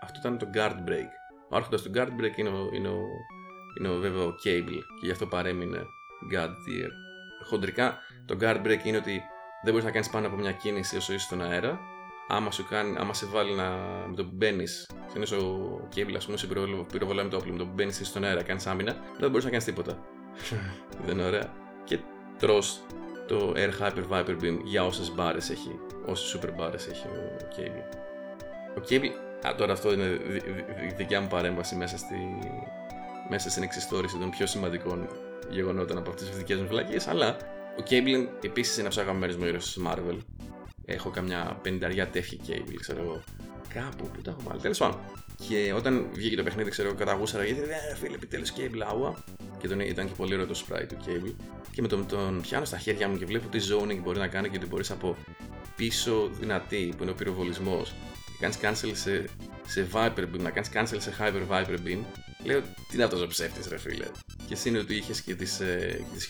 αυτό 0.02 0.18
ήταν 0.18 0.38
το 0.38 0.48
Guard 0.54 0.88
Break. 0.88 1.10
Ο 1.50 1.56
άρχοντας 1.56 1.82
του 1.82 1.90
Guard 1.94 2.20
Break 2.20 2.36
είναι 2.36 2.48
ο, 2.48 2.68
είναι 2.72 2.88
ο, 2.88 3.00
είναι 3.78 3.88
ο 3.88 3.98
βέβαιο 3.98 4.28
Cable 4.28 4.80
και 5.00 5.06
γι' 5.06 5.10
αυτό 5.10 5.26
παρέμεινε 5.26 5.78
God 6.32 6.48
Tier. 6.48 6.90
Χοντρικά, 7.46 7.98
το 8.26 8.36
Guard 8.40 8.66
Break 8.66 8.84
είναι 8.84 8.96
ότι 8.96 9.22
δεν 9.62 9.72
μπορείς 9.72 9.84
να 9.84 9.90
κάνεις 9.90 10.10
πάνω 10.10 10.26
από 10.26 10.36
μια 10.36 10.52
κίνηση 10.52 10.96
όσο 10.96 11.12
είσαι 11.12 11.24
στον 11.24 11.42
αέρα 11.42 11.80
άμα, 12.28 12.50
σου 12.50 12.66
κάνει, 12.68 12.96
άμα 12.98 13.14
σε 13.14 13.26
βάλει 13.26 13.54
να, 13.54 13.68
με 14.08 14.14
το 14.16 14.24
που 14.24 14.30
μπαίνεις, 14.34 14.86
συνήθω 15.12 15.36
ο 15.36 15.88
Cable, 15.96 16.14
ας 16.16 16.24
πούμε, 16.24 16.36
σε 16.36 16.46
πυροβολάει 16.92 17.24
με 17.24 17.30
το 17.30 17.36
όπλο, 17.36 17.52
με 17.52 17.58
το 17.58 17.64
που 17.64 17.72
μπαίνεις 17.74 18.00
στον 18.04 18.24
αέρα, 18.24 18.42
κάνεις 18.42 18.66
άμυνα, 18.66 18.96
δεν 19.18 19.30
μπορείς 19.30 19.44
να 19.44 19.50
κάνεις 19.50 19.64
τίποτα. 19.64 19.98
δεν 21.04 21.18
είναι 21.18 21.26
ωραία. 21.26 21.52
Και 21.84 21.98
τρώ 22.38 22.58
το 23.26 23.52
Air 23.56 23.70
Hyper 23.80 24.04
Viper 24.10 24.36
Beam 24.42 24.58
για 24.64 24.84
όσες 24.84 25.14
μπάρες 25.14 25.50
έχει, 25.50 25.78
όσες 26.06 26.36
super 26.36 26.52
μπάρες 26.56 26.86
έχει 26.86 27.06
ο 27.06 27.36
Cable. 27.56 27.96
Ο 28.76 28.80
Cable, 28.88 29.10
α, 29.46 29.54
τώρα 29.54 29.72
αυτό 29.72 29.92
είναι 29.92 30.04
δι, 30.04 30.38
δι, 30.38 30.94
δικιά 30.96 31.20
μου 31.20 31.28
παρέμβαση 31.28 31.76
μέσα, 31.76 31.98
στη, 31.98 32.38
μέσα 33.30 33.50
στην 33.50 33.62
εξιστόρηση 33.62 34.18
των 34.18 34.30
πιο 34.30 34.46
σημαντικών 34.46 35.08
γεγονότων 35.50 35.98
από 35.98 36.10
αυτές 36.10 36.28
τις 36.28 36.36
δικές 36.36 36.60
μου 36.60 36.66
φυλακίε, 36.66 36.98
αλλά 37.08 37.36
ο 37.78 37.82
Cable 37.90 38.28
επίσης 38.42 38.76
είναι 38.76 38.86
από 38.86 38.94
του 38.94 39.00
αγαπημένου 39.00 39.38
μου 39.38 39.44
ήρωε 39.44 39.58
της 39.58 39.78
Marvel. 39.86 40.18
Έχω 40.84 41.10
καμιά 41.10 41.58
πενταριά 41.62 42.08
τέτοια 42.08 42.38
Cable, 42.46 42.74
ξέρω 42.80 43.02
εγώ. 43.02 43.22
Κάπου 43.74 44.10
που 44.14 44.22
τα 44.22 44.30
έχω 44.30 44.40
βάλει. 44.44 44.60
Τέλος 44.60 44.78
πάντων. 44.78 44.98
Και 45.48 45.72
όταν 45.76 46.06
βγήκε 46.12 46.36
το 46.36 46.42
παιχνίδι, 46.42 46.70
ξέρω 46.70 46.88
εγώ, 46.88 46.96
καταγούσαρα 46.96 47.44
γιατί 47.44 47.60
ε, 47.60 47.94
φίλε, 47.94 48.14
επιτέλους 48.14 48.52
Cable 48.56 48.80
άουα. 48.86 49.14
Και 49.58 49.68
τον, 49.68 49.80
ήταν 49.80 50.06
και 50.06 50.12
πολύ 50.16 50.34
ωραίο 50.34 50.46
το 50.46 50.64
sprite 50.66 50.86
του 50.88 50.96
Cable. 51.06 51.34
Και 51.72 51.82
με 51.82 51.88
τον, 51.88 52.06
τον 52.06 52.40
πιάνω 52.40 52.64
στα 52.64 52.78
χέρια 52.78 53.08
μου 53.08 53.16
και 53.16 53.24
βλέπω 53.24 53.48
τι 53.48 53.58
zoning 53.70 54.00
μπορεί 54.02 54.18
να 54.18 54.28
κάνει 54.28 54.48
και 54.48 54.56
ότι 54.56 54.66
μπορείς 54.66 54.90
από 54.90 55.16
πίσω 55.76 56.30
δυνατή, 56.40 56.92
που 56.96 57.02
είναι 57.02 57.12
ο 57.12 57.14
πυροβολισμός, 57.14 57.94
κάνεις 58.36 58.58
cancel 58.62 58.90
σε, 58.92 59.24
σε 59.66 59.88
Viper 59.92 60.20
Beam, 60.20 60.40
να 60.40 60.50
κάνεις 60.50 60.70
cancel 60.74 61.00
σε 61.00 61.14
Hyper 61.18 61.52
Viper 61.52 61.78
Beam. 61.86 61.98
Λέω, 62.44 62.60
τι 62.60 62.94
είναι 62.94 63.04
αυτός 63.04 63.22
ο 63.22 63.26
ψεύτης, 63.26 63.68
ρε 63.68 63.78
φίλε. 63.78 64.06
Και 64.46 64.54
εσύ 64.54 64.68
είναι 64.68 64.78
ότι 64.78 64.94
είχες 64.94 65.20
και 65.20 65.34
τις 65.34 65.60
ε, 65.60 66.04
τις 66.12 66.26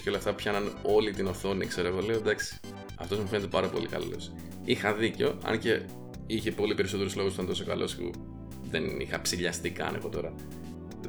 και 0.00 0.08
όλα 0.08 0.18
αυτά 0.18 0.34
πιάναν 0.34 0.72
όλη 0.82 1.10
την 1.10 1.26
οθόνη, 1.26 1.66
ξέρω 1.66 1.88
εγώ. 1.88 2.00
Λέω, 2.00 2.16
εντάξει, 2.16 2.60
αυτός 2.96 3.18
μου 3.18 3.26
φαίνεται 3.26 3.48
πάρα 3.48 3.68
πολύ 3.68 3.86
καλός. 3.86 4.32
Είχα 4.64 4.94
δίκιο, 4.94 5.38
αν 5.44 5.58
και 5.58 5.82
είχε 6.26 6.52
πολύ 6.52 6.74
περισσότερους 6.74 7.16
λόγους 7.16 7.34
που 7.34 7.42
ήταν 7.42 7.54
τόσο 7.54 7.64
καλός 7.64 7.94
που 7.94 8.10
δεν 8.70 9.00
είχα 9.00 9.20
ψηλιαστεί 9.20 9.70
καν 9.70 9.94
εγώ 9.94 10.08
τώρα. 10.08 10.34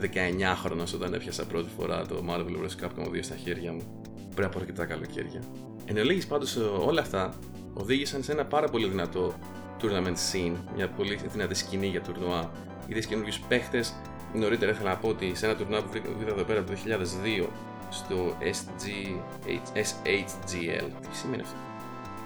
19χρονο 0.02 0.84
όταν 0.94 1.14
έπιασα 1.14 1.46
πρώτη 1.46 1.70
φορά 1.78 2.06
το 2.06 2.24
Marvel 2.30 2.42
vs. 2.42 2.86
Capcom 2.86 3.08
2 3.08 3.20
στα 3.22 3.36
χέρια 3.36 3.72
μου 3.72 4.02
πριν 4.36 4.48
από 4.48 4.60
αρκετά 4.60 4.86
καλοκαίρια. 4.86 5.44
Εν 5.86 5.98
ολίγης 5.98 6.28
πάντως 6.28 6.56
όλα 6.58 7.02
αυτά 7.02 7.40
οδήγησαν 7.74 8.24
σε 8.24 8.32
ένα 8.32 8.46
πάρα 8.46 8.68
πολύ 8.68 8.88
δυνατό 8.88 9.34
tournament 9.82 10.16
scene, 10.32 10.56
μια 10.76 10.90
πολύ 10.90 11.16
δυνατή 11.16 11.54
σκηνή 11.54 11.88
για 11.88 12.02
τουρνουά. 12.02 12.52
Είδε 12.88 13.00
καινούριους 13.00 13.40
παίχτες. 13.40 13.96
Νωρίτερα 14.34 14.72
ήθελα 14.72 14.90
να 14.90 14.98
πω 14.98 15.08
ότι 15.08 15.36
σε 15.36 15.46
ένα 15.46 15.56
τουρνουά 15.56 15.84
που 15.84 15.98
είδα 15.98 16.32
εδώ 16.32 16.44
πέρα 16.44 16.64
το 16.64 16.74
2002 17.44 17.48
στο 17.90 18.38
SG, 18.40 18.88
SHGL. 19.74 20.88
Τι 21.10 21.18
σημαίνει 21.18 21.42
αυτό; 21.42 21.56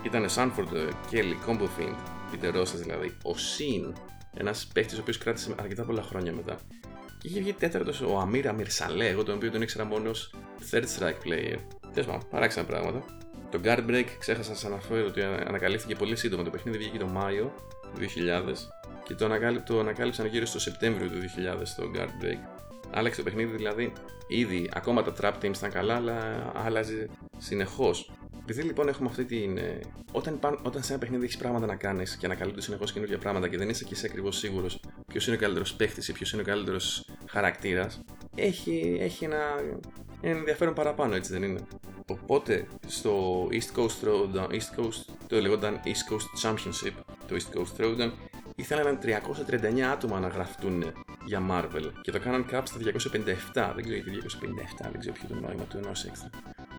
Ήταν 0.04 0.24
ο 0.24 0.28
Sanford 0.36 0.90
Kelly, 1.12 1.50
Combo 1.50 1.64
Fiend, 1.64 1.96
Peter 2.32 2.56
Rosas 2.56 2.80
δηλαδή, 2.82 3.08
ο 3.08 3.32
Sin, 3.32 3.94
ένας 4.34 4.68
παίχτης 4.74 4.98
ο 4.98 5.02
οποίος 5.02 5.18
κράτησε 5.18 5.56
αρκετά 5.60 5.84
πολλά 5.84 6.02
χρόνια 6.02 6.34
μετά. 6.34 6.58
Και 7.18 7.28
είχε 7.28 7.40
βγει 7.40 7.54
τέταρτος 7.54 8.02
ο 8.02 8.18
Αμύρα 8.20 8.54
Μυρσαλέ, 8.54 9.08
εγώ 9.08 9.24
τον 9.24 9.36
οποίο 9.36 9.52
τον 9.52 9.62
ήξερα 9.62 9.86
μόνο 9.86 10.12
third 10.72 10.84
strike 10.84 11.28
player. 11.28 11.58
Τέλος 11.94 12.10
πάντων, 12.10 12.22
παράξενα 12.30 12.66
πράγματα. 12.66 13.06
Το 13.56 13.62
Guard 13.64 13.90
Break 13.90 14.06
ξέχασα 14.20 14.50
να 14.50 14.56
σας 14.56 14.66
αναφέρω 14.66 15.08
ότι 15.08 15.22
ανακαλύφθηκε 15.22 15.96
πολύ 15.96 16.16
σύντομα. 16.16 16.44
Το 16.44 16.50
παιχνίδι 16.50 16.78
βγήκε 16.78 16.98
το 16.98 17.08
Μάιο 17.08 17.54
του 17.82 18.02
2000 18.48 18.54
και 19.04 19.14
το, 19.14 19.26
ανακάλυ... 19.26 19.62
το 19.62 19.80
ανακάλυψαν 19.80 20.26
γύρω 20.26 20.46
στο 20.46 20.60
Σεπτέμβριο 20.60 21.10
του 21.10 21.18
2000 21.62 21.64
το 21.76 21.92
Guard 21.96 22.24
Break. 22.24 22.38
Άλλαξε 22.92 23.20
το 23.20 23.24
παιχνίδι 23.24 23.56
δηλαδή. 23.56 23.94
Ήδη 24.28 24.70
ακόμα 24.74 25.04
τα 25.04 25.14
trap 25.22 25.46
teams 25.46 25.56
ήταν 25.58 25.72
καλά, 25.72 25.96
αλλά 25.96 26.52
άλλαζε 26.66 27.10
συνεχώς. 27.38 28.12
Επειδή 28.42 28.62
λοιπόν 28.62 28.88
έχουμε 28.88 29.10
αυτή 29.10 29.26
την. 29.26 29.58
Ε, 29.58 29.80
όταν, 30.12 30.40
όταν 30.64 30.84
σε 30.84 30.92
ένα 30.92 31.00
παιχνίδι 31.00 31.24
έχεις 31.24 31.38
πράγματα 31.38 31.66
να 31.66 31.76
κάνεις 31.76 32.16
και 32.16 32.26
ανακαλύπτεις 32.26 32.64
συνεχώς 32.64 32.94
καινούργια 32.94 33.18
πράγματα 33.18 33.48
και 33.48 33.58
δεν 33.58 33.70
είσαι 33.70 33.84
και 33.84 33.94
εσύ 33.94 34.06
ακριβώς 34.06 34.38
σίγουρος 34.38 34.80
ποιος 35.08 35.28
είναι 35.28 35.36
ο 35.36 35.40
καλύτερος 35.40 35.74
παίχτη 35.74 36.12
ή 36.12 36.14
ποιος 36.14 36.34
είναι 36.34 36.42
ο 36.42 36.46
καλύτερος 36.46 37.06
χαρακτήρας, 37.30 38.04
έχει, 38.36 38.98
έχει 39.00 39.26
ένα, 39.26 39.42
ένα 40.05 40.05
ενδιαφέρον 40.22 40.74
παραπάνω, 40.74 41.16
έτσι 41.16 41.32
δεν 41.32 41.44
είναι; 41.44 41.60
Οπότε 42.08 42.68
στο 42.88 43.44
East 43.52 43.80
Coast 43.80 44.04
Throwdown, 44.04 44.50
East 44.50 44.80
Coast, 44.80 45.16
το 45.28 45.42
λεγόταν 45.42 45.80
East 45.84 46.14
Coast 46.14 46.50
Championship, 46.50 46.94
το 47.28 47.36
East 47.36 47.58
Coast 47.58 47.82
Throwdown, 47.82 48.12
ήθελαν 48.56 49.00
339 49.02 49.80
άτομα 49.80 50.20
να 50.20 50.28
γραφτούν 50.28 50.84
για 51.26 51.42
Marvel 51.52 51.92
και 52.02 52.12
το 52.12 52.20
κάναν 52.20 52.46
cap 52.52 52.62
στα 52.64 52.78
257. 52.78 53.72
Δεν 53.76 53.84
ξέρω 53.84 53.96
γιατί 53.96 54.12
257, 54.82 54.88
δεν 54.92 55.00
ξέρω 55.00 55.14
ποιο 55.14 55.28
το 55.28 55.36
νόημα 55.36 55.64
του 55.64 55.78
ενός 55.78 56.06
έξτρα. 56.06 56.30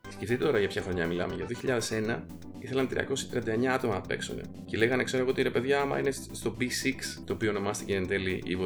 Σκεφτείτε 0.09 0.45
τώρα 0.45 0.59
για 0.59 0.69
ποια 0.69 0.83
χρονιά 0.83 1.07
μιλάμε. 1.07 1.35
Για 1.35 1.47
2001 1.47 2.21
ήθελαν 2.59 2.89
339 2.89 3.67
άτομα 3.67 3.95
να 3.95 4.01
παίξουν. 4.01 4.41
Και 4.65 4.77
λέγανε, 4.77 5.05
ξέρω 5.05 5.23
εγώ, 5.23 5.31
ότι 5.31 5.43
ρε 5.43 5.51
παιδιά, 5.51 5.81
άμα 5.81 5.99
είναι 5.99 6.11
στο 6.11 6.57
B6, 6.61 7.23
το 7.25 7.33
οποίο 7.33 7.51
ονομάστηκε 7.51 7.95
εν 7.95 8.07
τέλει 8.07 8.43
Evo 8.47 8.65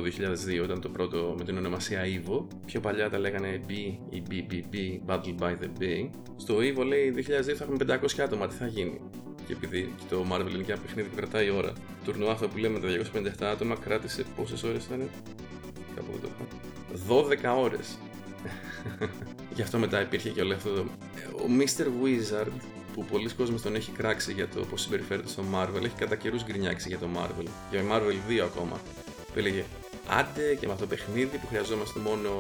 2002, 0.61 0.65
ήταν 0.65 0.81
το 0.81 0.89
πρώτο 0.89 1.35
με 1.39 1.45
την 1.45 1.57
ονομασία 1.57 2.03
Evo. 2.05 2.47
Πιο 2.67 2.81
παλιά 2.81 3.11
τα 3.11 3.19
λέγανε 3.19 3.61
B 3.69 3.71
ή 4.11 4.23
BBB, 4.31 4.77
Battle 5.07 5.35
by 5.39 5.51
the 5.51 5.81
Bay. 5.81 6.11
Στο 6.37 6.57
Evo 6.57 6.85
λέει 6.87 7.15
2002 7.17 7.23
θα 7.57 7.65
έχουμε 7.65 7.77
500 8.19 8.21
άτομα, 8.23 8.47
τι 8.47 8.55
θα 8.55 8.67
γίνει; 8.67 9.01
Και 9.47 9.53
επειδή 9.53 9.95
το 10.09 10.25
Marvel 10.33 10.55
είναι 10.55 10.63
και 10.63 10.73
ένα 10.73 10.81
παιχνίδι 10.81 11.09
που 11.09 11.17
κρατάει 11.17 11.51
ώρα. 11.51 11.73
Το 11.73 12.13
τουρνουά 12.13 12.33
αυτό 12.33 12.49
που 12.49 12.57
λέμε 12.57 12.81
τα 12.81 12.89
257 13.41 13.45
άτομα 13.45 13.75
κράτησε 13.75 14.25
πόσες 14.37 14.63
ώρες 14.63 14.85
ήταν; 14.85 15.09
Κάπου 15.95 16.13
δεν 16.13 16.21
το 16.21 16.29
έχω. 16.35 16.47
12 17.57 17.63
ώρες. 17.63 17.99
Γι' 19.55 19.63
αυτό 19.63 19.79
μετά 19.79 20.01
υπήρχε 20.01 20.29
και 20.29 20.41
όλο 20.41 20.55
αυτό 20.55 20.71
το. 20.75 20.85
Ο 21.33 21.47
Mr. 21.59 21.85
Wizard, 21.85 22.53
που 22.95 23.05
πολλοί 23.05 23.31
κόσμοι 23.31 23.61
τον 23.61 23.75
έχει 23.75 23.91
κράξει 23.91 24.33
για 24.33 24.49
το 24.49 24.65
πώς 24.65 24.81
συμπεριφέρεται 24.81 25.29
στο 25.29 25.45
Marvel, 25.55 25.85
έχει 25.85 25.97
κατά 25.99 26.17
καιρούς 26.17 26.45
γκρινιάξει 26.45 26.89
για 26.89 26.99
το 26.99 27.09
Marvel. 27.17 27.47
Για 27.71 27.83
Marvel 27.91 28.33
2 28.33 28.39
ακόμα. 28.39 28.81
Που 29.33 29.39
έλεγε 29.39 29.65
Άντε 30.19 30.55
και 30.55 30.67
με 30.67 30.73
αυτό 30.73 30.87
το 30.87 30.95
παιχνίδι 30.95 31.37
που 31.37 31.47
χρειαζόμαστε 31.47 32.01
μόνο 32.01 32.31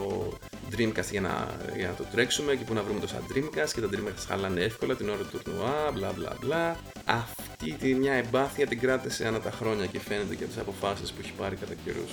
Dreamcast 0.76 1.10
για 1.10 1.20
να, 1.20 1.56
για 1.76 1.86
να 1.88 1.94
το 1.94 2.04
τρέξουμε 2.12 2.54
και 2.54 2.64
που 2.64 2.74
να 2.74 2.82
βρούμε 2.82 3.00
τόσα 3.00 3.22
Dreamcast 3.34 3.70
και 3.74 3.80
τα 3.80 3.88
Dreamcast 3.92 4.24
χαλάνε 4.28 4.60
εύκολα 4.60 4.96
την 4.96 5.08
ώρα 5.08 5.22
του 5.22 5.38
τουρνουά, 5.44 5.90
μπλα 5.94 6.12
μπλα 6.12 6.36
μπλα. 6.40 6.76
Αυτή 7.04 7.72
τη 7.72 7.94
μια 7.94 8.12
εμπάθεια 8.12 8.66
την 8.66 8.80
κράτησε 8.80 9.26
ανά 9.26 9.40
τα 9.40 9.50
χρόνια 9.50 9.86
και 9.86 10.00
φαίνεται 10.00 10.34
και 10.34 10.44
από 10.44 10.52
τις 10.52 10.60
αποφάσεις 10.60 11.12
που 11.12 11.20
έχει 11.22 11.32
πάρει 11.32 11.56
κατά 11.56 11.74
καιρούς. 11.84 12.12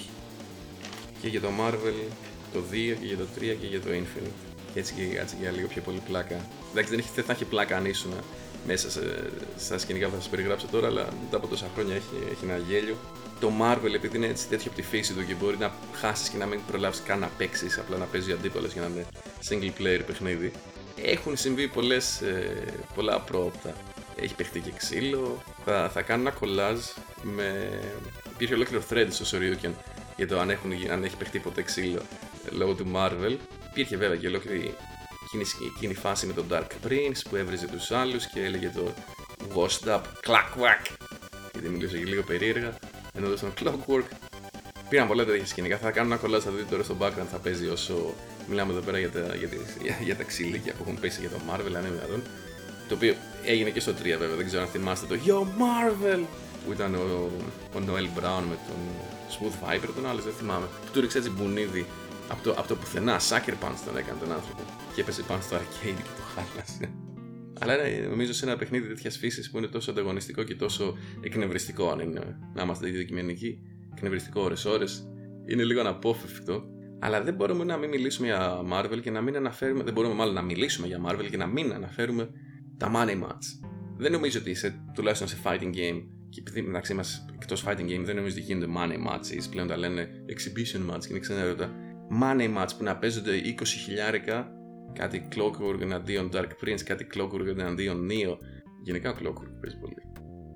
Και 1.22 1.28
για 1.28 1.42
το 1.42 1.50
Marvel 1.60 2.12
το 2.54 2.60
2 2.72 2.74
και 2.74 3.06
για 3.06 3.18
το 3.18 3.28
3 3.36 3.40
και 3.40 3.68
για 3.68 3.82
το 3.82 3.90
Infinite. 3.90 4.58
Και 4.74 4.80
έτσι 4.80 4.94
και 4.94 5.20
έτσι 5.20 5.36
για 5.40 5.52
λίγο 5.52 5.68
πιο 5.68 5.82
πολύ 5.82 6.02
πλάκα. 6.08 6.36
Εντάξει, 6.78 6.96
δεν, 6.96 7.06
έχει, 7.06 7.10
δεν 7.16 7.24
θα 7.24 7.32
έχει 7.32 7.46
πλάκα 7.46 7.78
αν 7.78 7.86
ήσουν 7.86 8.12
μέσα 8.68 8.92
σε, 8.92 9.02
στα 9.58 9.78
σκηνικά 9.78 10.06
που 10.06 10.14
θα 10.14 10.22
σας 10.22 10.30
περιγράψω 10.30 10.68
τώρα, 10.72 10.88
αλλά 10.88 11.08
μετά 11.24 11.38
από 11.38 11.48
τόσα 11.48 11.70
χρόνια 11.74 11.96
έχει, 11.96 12.16
έχει 12.32 12.46
ένα 12.46 12.58
γέλιο. 12.58 12.96
Το 13.40 13.52
Marvel, 13.62 13.94
επειδή 13.94 14.18
είναι 14.18 14.28
έτσι 14.28 14.48
τέτοιο 14.48 14.66
από 14.68 14.76
τη 14.76 14.88
φύση 14.88 15.14
του 15.14 15.26
και 15.26 15.34
μπορεί 15.34 15.58
να 15.58 15.72
χάσεις 15.94 16.30
και 16.30 16.38
να 16.38 16.46
μην 16.46 16.60
προλάβεις 16.68 17.02
καν 17.06 17.20
να 17.20 17.30
παίξεις, 17.38 17.78
απλά 17.78 17.98
να 17.98 18.06
παίζει 18.06 18.32
αντίπαλος 18.32 18.74
για 18.74 18.82
να 18.82 18.88
είναι 18.88 19.06
single 19.50 19.82
player 19.82 20.02
παιχνίδι. 20.06 20.52
Έχουν 21.04 21.38
συμβεί 21.38 21.68
πολλές, 21.68 22.22
ε, 22.22 22.64
πολλά 22.96 23.20
πρόοπτα. 23.20 23.74
Έχει 24.16 24.36
παιχτεί 24.36 24.60
και 24.60 24.72
ξύλο. 24.78 25.44
Θα, 25.66 25.90
θα 25.94 26.02
κάνω 26.02 26.22
ένα 26.22 26.32
κολλάζ 26.32 26.80
με. 27.22 27.80
Υπήρχε 28.34 28.54
ολόκληρο 28.54 28.84
thread 28.90 29.08
στο 29.10 29.38
Soryuken 29.38 29.72
για 30.16 30.28
το 30.28 30.40
αν, 30.40 30.50
έχουν, 30.50 30.72
αν 30.92 31.04
έχει 31.04 31.16
παιχτεί 31.18 31.40
ποτέ 31.40 31.62
ξύλο 31.62 32.02
λόγω 32.52 32.74
του 32.74 32.92
Marvel. 32.96 33.36
Υπήρχε 33.72 33.98
βέβαια 33.98 34.18
και 34.18 34.28
ολόκληρη 34.28 34.74
εκείνη, 35.76 35.92
η 35.92 35.96
φάση 35.96 36.26
με 36.26 36.34
τον 36.34 36.46
Dark 36.52 36.88
Prince 36.88 37.22
που 37.30 37.36
έβριζε 37.36 37.68
τους 37.68 37.92
άλλους 37.92 38.26
και 38.26 38.44
έλεγε 38.44 38.72
το 38.76 38.94
Washed 39.56 39.88
up, 39.88 40.02
Clockwork. 40.28 40.96
Γιατί 41.54 41.70
μιλούσε 41.70 41.98
και 41.98 42.06
λίγο 42.06 42.24
περίεργα. 42.24 42.78
Ενώ 43.14 43.30
το 43.30 43.54
Clockwork 43.60 44.08
πήραν 44.90 45.08
πολλά 45.08 45.26
τέτοια 45.26 45.46
σκηνικά. 45.46 45.78
Θα 45.78 45.92
κάνω 45.92 46.08
ένα 46.08 46.18
κολλάς, 46.18 46.44
θα 46.44 46.52
δείτε 46.52 46.66
τώρα 46.70 46.84
στο 46.84 46.96
background 47.00 47.28
θα 47.32 47.38
παίζει 47.38 47.68
όσο 47.68 48.14
μιλάμε 48.48 48.72
εδώ 48.72 48.82
πέρα 48.82 49.00
για 49.00 49.12
τα, 49.12 49.20
για, 49.20 49.50
για, 49.82 49.98
για 50.02 50.16
τα 50.16 50.24
ξυλίκια 50.24 50.74
που 50.74 50.80
έχουν 50.82 51.00
πέσει 51.00 51.20
για 51.20 51.30
το 51.30 51.36
Marvel, 51.50 51.74
αν 51.76 51.86
είναι 51.86 51.96
δυνατόν. 51.96 52.22
Το 52.88 52.96
οποίο 52.96 53.16
έγινε 53.46 53.70
και 53.70 53.80
στο 53.80 53.92
3 53.92 53.96
βέβαια, 54.04 54.36
δεν 54.36 54.46
ξέρω 54.46 54.62
αν 54.62 54.68
θυμάστε 54.68 55.06
το 55.06 55.22
Yo 55.26 55.42
Marvel! 55.42 56.24
Που 56.66 56.72
ήταν 56.72 56.96
ο, 56.96 57.30
ο 57.76 57.80
Noel 57.88 58.20
Brown 58.20 58.44
με 58.50 58.58
τον 58.68 58.80
Smooth 59.30 59.68
Viper, 59.68 59.90
τον 59.96 60.08
άλλος 60.08 60.24
δεν 60.24 60.34
θυμάμαι. 60.34 60.66
Που 60.66 60.92
του 60.94 61.02
ρίξε 61.02 61.18
έτσι 61.18 61.30
μπουνίδι 61.30 61.86
από 62.30 62.44
το, 62.44 62.52
από 62.52 62.68
το 62.68 62.76
πουθενά, 62.76 63.20
Sucker 63.20 63.54
Punch 63.64 63.80
τον 63.86 63.98
έκανε 63.98 64.20
τον 64.20 64.32
άνθρωπο. 64.32 64.64
Και 64.98 65.04
έπεσε 65.04 65.24
πάνω 65.24 65.42
στο 65.42 65.56
arcade 65.56 65.96
και 65.96 66.16
το 66.18 66.24
χάλασε. 66.34 66.94
Αλλά 67.60 67.76
νομίζω 68.10 68.34
σε 68.34 68.46
ένα 68.46 68.58
παιχνίδι 68.58 68.88
τέτοιας 68.88 69.18
φύσης 69.18 69.52
που 69.52 69.58
είναι 69.58 69.68
τόσο 69.68 69.92
ανταγωνιστικό 69.92 70.44
και 70.44 70.56
τόσο 70.56 70.98
εκνευριστικό, 71.22 71.90
αν 71.90 72.00
είναι 72.00 72.38
να 72.54 72.64
είμαστε 72.64 72.88
δικημενικοί, 72.88 73.60
εκνευριστικό 73.96 74.42
ώρε-ώρε, 74.42 74.86
είναι 75.48 75.64
λίγο 75.64 75.80
αναπόφευκτο. 75.80 76.64
Αλλά 77.00 77.24
δεν 77.24 77.34
μπορούμε 77.34 77.64
να 77.64 77.78
μην 77.78 77.90
μιλήσουμε 77.90 78.28
για 78.28 78.62
Marvel 78.74 79.00
και 79.02 79.12
να 79.12 79.22
μην 79.22 79.36
αναφέρουμε. 79.36 79.84
Δεν 79.84 79.94
μπορούμε 79.94 80.14
μάλλον 80.14 80.34
να 80.34 80.42
μιλήσουμε 80.42 80.88
για 80.88 81.02
Marvel 81.08 81.28
και 81.30 81.38
να 81.38 81.48
μην 81.48 81.74
αναφέρουμε 81.74 82.30
τα 82.78 82.92
money 82.96 83.24
match. 83.24 83.68
Δεν 83.98 84.12
νομίζω 84.12 84.40
ότι 84.40 84.54
σε, 84.54 84.84
τουλάχιστον 84.94 85.28
σε 85.28 85.38
fighting 85.44 85.74
game, 85.76 86.04
και 86.30 86.40
επειδή 86.40 86.62
μεταξύ 86.62 86.94
μας 86.94 87.26
εκτός 87.34 87.64
fighting 87.68 87.90
game 87.90 88.04
δεν 88.04 88.16
νομίζω 88.16 88.36
ότι 88.36 88.42
γίνονται 88.42 88.72
money 88.78 89.12
matches, 89.12 89.50
πλέον 89.52 89.68
τα 89.68 89.78
λένε 89.78 90.10
exhibition 90.28 90.94
match 90.94 91.00
και 91.00 91.08
είναι 91.10 91.20
ξένα 91.20 91.40
ερώτα 91.40 91.72
money 92.22 92.58
match 92.58 92.70
που 92.78 92.84
να 92.84 92.98
παίζονται 92.98 93.32
20 93.60 93.64
χιλιάρικα, 93.66 94.57
κάτι 94.94 95.28
Clockwork 95.36 95.82
εναντίον 95.82 96.30
Dark 96.34 96.50
Prince, 96.64 96.82
κάτι 96.86 97.08
Clockwork 97.14 97.46
εναντίον 97.48 98.08
Neo. 98.12 98.38
Γενικά 98.84 99.10
ο 99.10 99.16
Clockwork 99.20 99.52
παίζει 99.62 99.80
πολύ. 99.80 99.96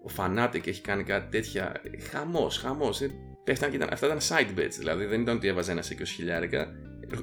Ο 0.04 0.12
Fanatic 0.18 0.68
έχει 0.68 0.82
κάνει 0.82 1.04
κάτι 1.04 1.32
τέτοια. 1.32 1.82
Χαμός, 2.12 2.58
χαμός. 2.58 3.02
Ε, 3.02 3.12
αυτά 3.52 3.68
ήταν 3.68 4.18
side 4.20 4.60
bets 4.60 4.76
δηλαδή. 4.78 5.06
Δεν 5.06 5.22
ήταν 5.22 5.36
ότι 5.36 5.48
έβαζε 5.48 5.72
ένα 5.72 5.82
20 5.82 5.86
χιλιάρικα. 6.06 6.68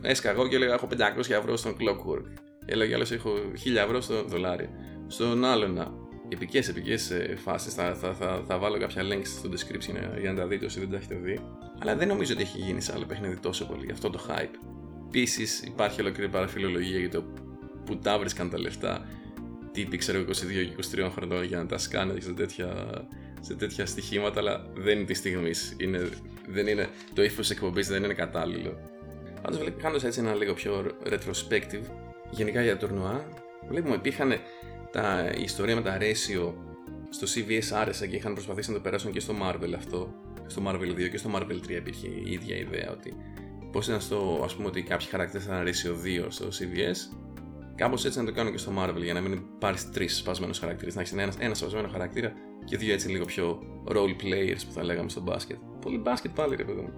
Έσκα 0.03 0.31
εγώ 0.31 0.49
και 0.49 0.57
έλεγα 0.57 0.75
έχω 0.75 0.88
500 0.90 1.31
ευρώ 1.31 1.57
στον 1.57 1.77
Clockwork. 1.81 2.25
Έλεγε 2.66 2.94
άλλος 2.94 3.12
έχω 3.12 3.31
1000 3.64 3.77
ευρώ 3.77 4.01
στο 4.01 4.23
δολάριο. 4.25 4.68
Στον 5.07 5.44
άλλον, 5.44 6.09
επικές 6.29 6.68
επικές 6.68 7.12
φάσεις. 7.44 7.75
Θα, 7.75 7.94
θα, 7.94 8.14
θα, 8.14 8.42
θα, 8.47 8.59
βάλω 8.59 8.79
κάποια 8.79 9.03
links 9.03 9.27
στο 9.27 9.49
description 9.51 10.21
για 10.21 10.33
να 10.33 10.40
τα 10.40 10.47
δείτε 10.47 10.64
όσοι 10.64 10.81
δεν 10.81 10.90
τα 10.90 10.97
έχετε 10.97 11.14
δει. 11.14 11.40
Αλλά 11.81 11.97
δεν 11.97 12.09
νομίζω 12.09 12.33
ότι 12.33 12.42
έχει 12.42 12.59
γίνει 12.59 12.81
σε 12.81 12.92
άλλο 12.94 13.05
παιχνίδι 13.05 13.37
τόσο 13.37 13.66
πολύ 13.66 13.85
γι' 13.85 13.92
αυτό 13.92 14.11
το 14.11 14.21
hype. 14.29 14.78
Επίσης 15.09 15.61
υπάρχει 15.61 16.01
ολόκληρη 16.01 16.31
παραφιλολογία 16.31 16.99
για 16.99 17.11
το 17.11 17.25
που 17.85 17.99
τα 17.99 18.18
βρίσκαν 18.18 18.51
τα 18.51 18.59
λεφτά. 18.59 19.07
Τύποι 19.73 19.97
ξέρω 19.97 20.21
22 20.21 20.25
και 20.33 21.03
23 21.05 21.11
χρονών 21.14 21.44
για 21.44 21.59
να 21.59 21.66
τα 21.66 21.79
σκάνε 21.79 22.21
σε 22.21 22.33
τέτοια, 22.33 22.90
σε 23.40 23.55
τέτοια 23.55 23.87
στοιχήματα, 23.87 24.40
αλλά 24.40 24.66
δεν 24.75 24.97
είναι 24.97 25.07
της 25.07 25.18
στιγμής. 25.18 25.77
Είναι, 25.79 26.09
δεν 26.49 26.66
είναι, 26.66 26.88
το 27.14 27.23
ύφος 27.23 27.51
εκπομπής 27.51 27.88
δεν 27.88 28.05
είναι 28.05 28.14
κατάλληλο. 28.14 28.79
Πάντως, 29.42 29.61
κάνοντας 29.79 30.05
έτσι 30.05 30.21
ένα 30.21 30.35
λίγο 30.35 30.55
πιο 30.55 30.97
retrospective, 31.11 31.83
γενικά 32.31 32.62
για 32.62 32.77
το 32.77 32.87
τουρνουά, 32.87 33.29
βλέπουμε 33.68 33.94
υπήρχαν 33.94 34.33
τα, 34.92 35.33
η 35.38 35.42
ιστορία 35.42 35.75
με 35.75 35.83
τα 35.83 35.99
ratio 36.01 36.53
στο 37.11 37.27
CVS 37.35 37.75
άρεσε 37.75 38.07
και 38.07 38.16
είχαν 38.16 38.33
προσπαθήσει 38.33 38.71
να 38.71 38.77
το 38.77 38.83
περάσουν 38.83 39.12
και 39.12 39.21
στο 39.21 39.35
Marvel 39.42 39.73
αυτό. 39.77 40.14
Στο 40.47 40.62
Marvel 40.66 40.90
2 40.90 41.11
και 41.11 41.16
στο 41.16 41.31
Marvel 41.35 41.66
3 41.66 41.71
υπήρχε 41.71 42.07
η 42.07 42.33
ίδια 42.33 42.57
ιδέα 42.57 42.90
ότι 42.90 43.14
πώς 43.73 43.87
ήταν 43.87 44.01
στο, 44.01 44.41
ας 44.45 44.55
πούμε, 44.55 44.69
ότι 44.69 44.83
κάποιοι 44.83 45.07
χαρακτήρες 45.07 45.47
ήταν 45.47 45.65
ratio 45.67 46.25
2 46.25 46.27
στο 46.29 46.47
CVS, 46.47 47.17
κάπως 47.75 48.05
έτσι 48.05 48.19
να 48.19 48.25
το 48.25 48.33
κάνουν 48.33 48.53
και 48.53 48.59
στο 48.59 48.73
Marvel 48.79 49.03
για 49.03 49.15
να 49.15 49.21
μην 49.21 49.43
πάρεις 49.59 49.91
τρεις 49.91 50.17
σπασμένους 50.17 50.59
χαρακτήρες. 50.59 50.95
Να 50.95 51.01
έχεις 51.01 51.13
ένα, 51.13 51.33
ένα 51.39 51.55
σπασμένο 51.55 51.89
χαρακτήρα 51.89 52.33
και 52.65 52.77
δύο 52.77 52.93
έτσι 52.93 53.09
λίγο 53.09 53.25
πιο 53.25 53.63
role 53.89 54.23
players 54.23 54.61
που 54.67 54.73
θα 54.73 54.85
λέγαμε 54.85 55.09
στο 55.09 55.21
μπάσκετ. 55.21 55.57
Πολύ 55.81 55.99
μπάσκετ 55.99 56.31
πάλι, 56.35 56.57
ρε 56.57 56.65
παιδί 56.65 56.81
μου. 56.81 56.93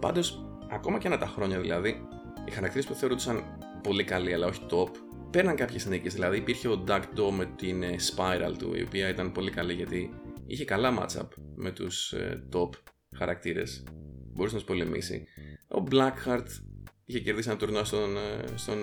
Πάντως, 0.00 0.44
ακόμα 0.70 0.98
και 0.98 1.06
ένα 1.06 1.18
τα 1.18 1.26
χρόνια 1.26 1.60
δηλαδή, 1.60 2.08
οι 2.44 2.50
χαρακτήρες 2.50 2.86
που 2.86 2.94
θεωρούνταν 2.94 3.44
πολύ 3.82 4.04
καλοί 4.04 4.34
αλλά 4.34 4.46
όχι 4.46 4.66
top, 4.70 4.88
παίρναν 5.30 5.56
κάποιες 5.56 5.86
νίκες. 5.86 6.14
Δηλαδή 6.14 6.36
υπήρχε 6.36 6.68
ο 6.68 6.84
Duck 6.88 7.02
Do 7.16 7.30
με 7.36 7.46
την 7.56 7.82
ε, 7.82 7.96
Spiral 8.14 8.52
του, 8.58 8.74
η 8.74 8.82
οποία 8.82 9.08
ήταν 9.08 9.32
πολύ 9.32 9.50
καλή 9.50 9.72
γιατί 9.72 10.10
είχε 10.46 10.64
καλά 10.64 10.98
matchup 11.00 11.28
με 11.54 11.70
τους 11.70 12.12
ε, 12.12 12.48
top 12.52 12.68
χαρακτήρες. 13.16 13.84
Μπορούσε 14.32 14.54
να 14.54 14.60
του 14.60 14.66
πολεμήσει. 14.66 15.26
Ο 15.68 15.82
Blackheart 15.90 16.46
είχε 17.04 17.20
κερδίσει 17.20 17.48
ένα 17.48 17.58
τουρνουά 17.58 17.84
στον, 17.84 18.16
ε, 18.16 18.44
στον 18.54 18.78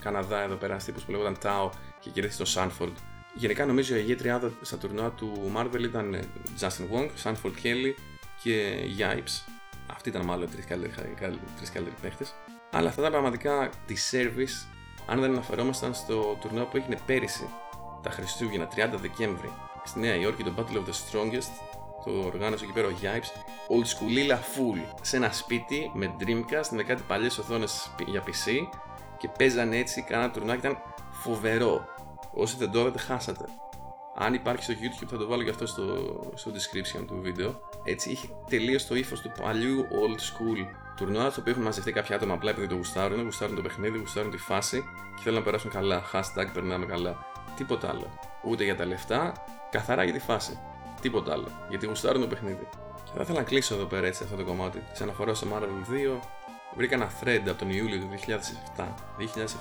Καναδά 0.00 0.40
εδώ 0.40 0.54
πέρα, 0.54 0.76
τύπους 0.76 1.02
που 1.02 1.10
λέγονταν 1.10 1.36
Tao 1.42 1.70
και 2.00 2.10
κερδίσει 2.10 2.38
το 2.38 2.52
Sanford. 2.54 2.92
Γενικά 3.34 3.66
νομίζω 3.66 3.96
η 3.96 4.00
ηγέτριά 4.02 4.52
στα 4.60 4.76
τουρνουά 4.78 5.10
του 5.10 5.52
Marvel 5.56 5.82
ήταν 5.82 6.18
Justin 6.60 6.86
Wong, 6.92 7.08
Sanford 7.22 7.52
Kelly 7.62 7.92
και 8.42 8.76
Yipes. 8.98 9.52
Αυτοί 9.86 10.08
ήταν 10.08 10.24
μάλλον 10.24 10.48
οι 10.48 10.50
τρεις 10.50 10.64
καλύτεροι 11.70 11.96
παίχτες. 12.02 12.34
Αλλά 12.70 12.88
αυτά 12.88 13.00
ήταν 13.00 13.12
πραγματικά 13.12 13.70
τη 13.86 13.94
service 14.10 14.76
αν 15.06 15.20
δεν 15.20 15.30
αναφερόμασταν 15.30 15.94
στο 15.94 16.38
τουρνουά 16.40 16.64
που 16.64 16.76
έγινε 16.76 16.98
πέρυσι, 17.06 17.48
τα 18.02 18.10
Χριστούγεννα, 18.10 18.68
30 18.76 18.98
Δεκέμβρη, 19.00 19.52
στη 19.84 20.00
Νέα 20.00 20.14
Υόρκη, 20.14 20.42
το 20.42 20.52
Battle 20.56 20.76
of 20.76 20.84
the 20.88 20.94
Strongest, 21.10 21.52
το 22.04 22.10
οργάνωσε 22.10 22.64
εκεί 22.64 22.72
πέρα 22.72 22.86
ο 22.86 22.90
Yipes, 23.02 23.30
old 23.68 23.84
school 23.84 24.30
full, 24.30 24.94
σε 25.00 25.16
ένα 25.16 25.32
σπίτι 25.32 25.90
με 25.94 26.14
Dreamcast 26.20 26.68
με 26.70 26.82
κάτι 26.82 27.02
παλιές 27.06 27.38
οθόνες 27.38 27.90
για 28.06 28.22
PC 28.26 28.68
και 29.18 29.28
παίζανε 29.38 29.76
έτσι, 29.76 30.02
κάνα 30.02 30.30
τουρνουά 30.30 30.56
και 30.56 30.66
ήταν 30.66 30.78
φοβερό. 31.10 31.84
Όσοι 32.32 32.56
δεν 32.58 32.70
το 32.70 32.80
είδατε, 32.80 32.98
χάσατε. 32.98 33.44
Αν 34.20 34.34
υπάρχει 34.34 34.62
στο 34.62 34.74
YouTube, 34.74 35.06
θα 35.10 35.16
το 35.16 35.26
βάλω 35.26 35.42
και 35.42 35.50
αυτό 35.50 35.66
στο, 35.66 35.84
στο 36.34 36.50
description 36.50 37.04
του 37.06 37.18
βίντεο. 37.22 37.60
Έτσι, 37.84 38.10
είχε 38.10 38.28
τελείως 38.48 38.86
το 38.86 38.94
ύφος 38.94 39.20
του 39.20 39.32
παλιού 39.42 39.86
old 39.90 40.18
school 40.18 40.74
τουρνουά, 40.96 41.30
στο 41.30 41.40
οποίο 41.40 41.52
έχουν 41.52 41.64
μαζευτεί 41.64 41.92
κάποια 41.92 42.16
άτομα 42.16 42.34
απλά 42.34 42.50
επειδή 42.50 42.66
το 42.66 42.74
γουστάρουν, 42.74 43.22
γουστάρουν 43.22 43.56
το 43.56 43.62
παιχνίδι, 43.62 43.98
γουστάρουν 43.98 44.30
τη 44.30 44.36
φάση 44.36 44.84
και 45.16 45.22
θέλουν 45.22 45.38
να 45.38 45.44
περάσουν 45.44 45.70
καλά. 45.70 46.02
Hashtag 46.12 46.46
περνάμε 46.52 46.86
καλά. 46.86 47.26
Τίποτα 47.56 47.88
άλλο. 47.88 48.18
Ούτε 48.42 48.64
για 48.64 48.76
τα 48.76 48.86
λεφτά, 48.86 49.32
καθαρά 49.70 50.04
για 50.04 50.12
τη 50.12 50.18
φάση. 50.18 50.58
Τίποτα 51.00 51.32
άλλο. 51.32 51.48
Γιατί 51.68 51.86
γουστάρουν 51.86 52.20
το 52.20 52.26
παιχνίδι. 52.26 52.68
Και 53.18 53.24
θα 53.24 53.30
ήθελα 53.32 53.44
να 53.44 53.52
κλείσω 53.52 53.74
εδώ 53.74 53.84
πέρα 53.84 54.06
έτσι 54.06 54.22
αυτό 54.22 54.36
το 54.36 54.44
κομμάτι 54.44 54.78
τη 54.78 55.02
αναφορά 55.02 55.34
στο 55.34 55.46
Marvel 55.52 56.14
2. 56.16 56.20
Βρήκα 56.76 56.94
ένα 56.94 57.10
thread 57.20 57.42
από 57.48 57.58
τον 57.58 57.70
Ιούλιο 57.70 57.98
του 57.98 58.08
2007, 58.76 58.84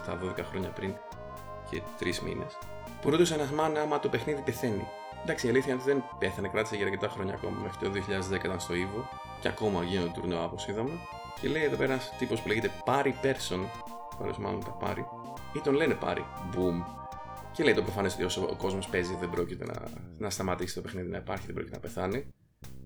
2007, 0.08 0.13
12 0.13 0.43
χρόνια 0.50 0.70
πριν 0.70 0.93
και 1.70 1.82
3 2.00 2.20
μήνες, 2.20 2.58
που 3.02 3.10
ρωτούσε 3.10 3.34
ένας 3.34 3.50
μάνα 3.50 3.82
άμα 3.82 4.00
το 4.00 4.10
παιχνίδι 4.10 4.41
πεθαίνει. 4.41 4.88
Εντάξει, 5.24 5.48
η 5.48 5.50
αλήθεια 5.50 5.74
είναι 5.74 5.82
ότι 5.82 5.91
δεν 5.91 6.04
πέθανε, 6.20 6.48
κράτησε 6.48 6.76
για 6.76 6.86
αρκετά 6.86 7.08
χρόνια 7.08 7.34
ακόμα. 7.34 7.58
Μέχρι 7.62 7.78
το 7.78 7.91
2010 8.32 8.46
ήταν 8.46 8.60
στο 8.60 8.74
Evo 8.74 9.04
και 9.41 9.48
ακόμα 9.48 9.84
γίνονται 9.84 10.12
τουρνουά 10.13 10.43
όπως 10.43 10.67
είδαμε. 10.67 10.91
Και 11.41 11.48
λέει 11.48 11.63
εδώ 11.63 11.76
πέρα 11.76 11.91
ένας 11.91 12.13
τύπος 12.17 12.41
που 12.41 12.48
λέγεται 12.48 12.72
Πάρη 12.86 13.15
Person, 13.24 13.60
παρόλο 14.17 14.36
μάλλον 14.39 14.63
τα 14.63 14.72
Πάρη, 14.72 15.06
ή 15.54 15.60
τον 15.60 15.74
λένε 15.74 15.93
Πάρη. 15.93 16.26
Boom. 16.54 16.86
Και 17.52 17.63
λέει 17.63 17.74
το 17.74 17.82
προφανές 17.82 18.13
ότι 18.13 18.24
όσο 18.24 18.48
ο 18.50 18.56
κόσμος 18.56 18.88
παίζει 18.88 19.15
δεν 19.20 19.30
πρόκειται 19.30 19.65
να, 19.65 19.74
να 20.17 20.30
σταματήσει 20.30 20.76
το 20.76 20.82
παιχνίδι 20.82 21.10
να 21.10 21.17
υπάρχει, 21.17 21.46
δεν 21.46 21.54
πρόκειται 21.54 21.76
να 21.76 21.82
πεθάνει. 21.82 22.34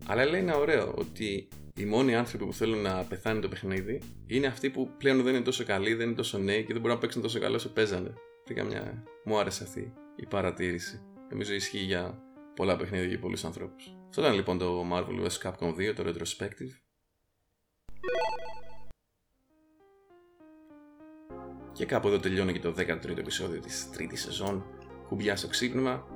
Αλλά 0.06 0.24
λέει 0.24 0.40
ένα 0.40 0.56
ωραίο 0.56 0.94
ότι 0.98 1.48
οι 1.74 1.84
μόνοι 1.84 2.14
άνθρωποι 2.14 2.44
που 2.44 2.52
θέλουν 2.52 2.78
να 2.78 3.04
πεθάνει 3.04 3.40
το 3.40 3.48
παιχνίδι 3.48 4.00
είναι 4.26 4.46
αυτοί 4.46 4.70
που 4.70 4.90
πλέον 4.98 5.22
δεν 5.22 5.34
είναι 5.34 5.44
τόσο 5.44 5.64
καλοί, 5.64 5.94
δεν 5.94 6.06
είναι 6.06 6.16
τόσο 6.16 6.38
νέοι 6.38 6.64
και 6.64 6.72
δεν 6.72 6.80
μπορούν 6.80 6.96
να 6.96 7.02
παίξουν 7.02 7.22
τόσο 7.22 7.38
καλά 7.38 7.56
όσο 7.56 7.72
παίζανε. 7.72 8.14
Βρήκα 8.44 8.64
μια. 8.64 9.04
Μου 9.24 9.38
άρεσε 9.38 9.64
αυτή 9.64 9.92
η 10.16 10.26
παρατήρηση. 10.26 11.00
Νομίζω 11.30 11.54
ισχύει 11.54 11.78
για 11.78 12.22
πολλά 12.54 12.76
παιχνίδια 12.76 13.06
για 13.06 13.18
πολλούς 13.18 13.44
ανθρώπους. 13.44 13.96
Αυτό 14.08 14.20
ήταν 14.20 14.34
λοιπόν 14.34 14.58
το 14.58 14.86
Marvel 14.92 15.26
vs. 15.26 15.50
Capcom 15.50 15.74
2, 15.74 15.94
το 15.94 16.04
retrospective. 16.06 16.72
Και 21.72 21.86
κάπου 21.86 22.08
εδώ 22.08 22.18
τελειώνει 22.18 22.52
και 22.52 22.58
το 22.58 22.74
13ο 22.78 23.18
επεισόδιο 23.18 23.60
της 23.60 23.90
τρίτης 23.90 24.20
σεζόν 24.22 24.64
κουμπιά 25.08 25.36
στο 25.36 25.48
ξύπνημα. 25.48 26.06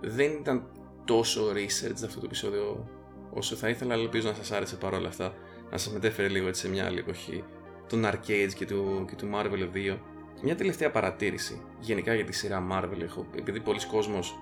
Δεν 0.00 0.32
ήταν 0.32 0.72
τόσο 1.08 1.52
research 1.52 2.04
αυτό 2.04 2.20
το 2.20 2.24
επεισόδιο 2.24 2.88
όσο 3.32 3.54
θα 3.54 3.68
ήθελα, 3.68 3.92
αλλά 3.94 4.02
ελπίζω 4.02 4.28
να 4.28 4.34
σας 4.34 4.50
άρεσε 4.50 4.76
παρόλα 4.76 5.08
αυτά 5.08 5.34
να 5.70 5.78
σας 5.78 5.92
μετέφερε 5.92 6.28
λίγο 6.28 6.48
έτσι 6.48 6.60
σε 6.60 6.68
μια 6.68 6.86
άλλη 6.86 6.98
εποχή 6.98 7.44
των 7.88 8.04
arcades 8.06 8.52
και 8.54 8.66
του, 8.66 9.04
και 9.08 9.14
του 9.14 9.30
Marvel 9.34 9.92
2. 9.94 9.96
Μια 10.42 10.56
τελευταία 10.56 10.90
παρατήρηση 10.90 11.62
γενικά 11.80 12.14
για 12.14 12.24
τη 12.24 12.32
σειρά 12.32 12.66
Marvel 12.72 13.00
έχω, 13.02 13.26
επειδή 13.36 13.60
πολλοί 13.60 13.86
κόσμος 13.86 14.34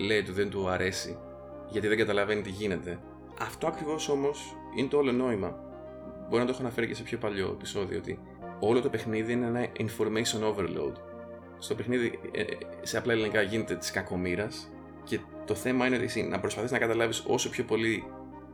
λέει 0.00 0.18
ότι 0.18 0.32
δεν 0.32 0.50
του 0.50 0.68
αρέσει 0.68 1.18
γιατί 1.70 1.88
δεν 1.88 1.98
καταλαβαίνει 1.98 2.42
τι 2.42 2.50
γίνεται. 2.50 2.98
Αυτό 3.38 3.66
ακριβώς 3.66 4.08
όμως 4.08 4.56
είναι 4.76 4.88
το 4.88 4.96
όλο 4.96 5.12
νόημα. 5.12 5.58
Μπορεί 6.28 6.40
να 6.40 6.44
το 6.44 6.52
έχω 6.52 6.62
αναφέρει 6.62 6.86
και 6.86 6.94
σε 6.94 7.02
πιο 7.02 7.18
παλιό 7.18 7.50
επεισόδιο 7.54 7.98
ότι 7.98 8.18
όλο 8.60 8.80
το 8.80 8.88
παιχνίδι 8.88 9.32
είναι 9.32 9.46
ένα 9.46 9.66
information 9.78 10.54
overload. 10.54 10.92
Στο 11.58 11.74
παιχνίδι, 11.74 12.18
ε, 12.32 12.40
ε, 12.40 12.44
σε 12.82 12.98
απλά 12.98 13.12
ελληνικά, 13.12 13.42
γίνεται 13.42 13.74
της 13.74 13.90
κακομήρα 13.90 14.48
και 15.04 15.18
το 15.46 15.54
θέμα 15.54 15.86
είναι 15.86 15.96
ότι 15.96 16.22
να 16.22 16.40
προσπαθείς 16.40 16.70
να 16.70 16.78
καταλάβεις 16.78 17.24
όσο 17.26 17.48
πιο 17.48 17.64
πολύ, 17.64 18.04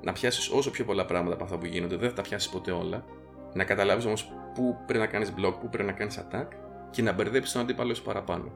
να 0.02 0.12
πιάσεις 0.12 0.48
όσο 0.48 0.70
πιο 0.70 0.84
πολλά 0.84 1.04
πράγματα 1.04 1.34
από 1.34 1.44
αυτά 1.44 1.58
που 1.58 1.66
γίνονται. 1.66 1.96
Δεν 1.96 2.08
θα 2.08 2.14
τα 2.14 2.22
πιάσεις 2.22 2.48
ποτέ 2.48 2.70
όλα. 2.70 3.04
Να 3.54 3.64
καταλάβεις 3.64 4.04
όμως 4.04 4.32
πού 4.54 4.76
πρέπει 4.86 4.98
να 5.04 5.06
κάνεις 5.06 5.32
block, 5.36 5.54
πού 5.60 5.68
πρέπει 5.68 5.88
να 5.88 5.92
κάνεις 5.92 6.18
attack 6.18 6.46
και 6.90 7.02
να 7.02 7.12
μπερδέψεις 7.12 7.52
τον 7.52 7.62
αντίπαλο 7.62 7.94
σου 7.94 8.02
παραπάνω. 8.02 8.52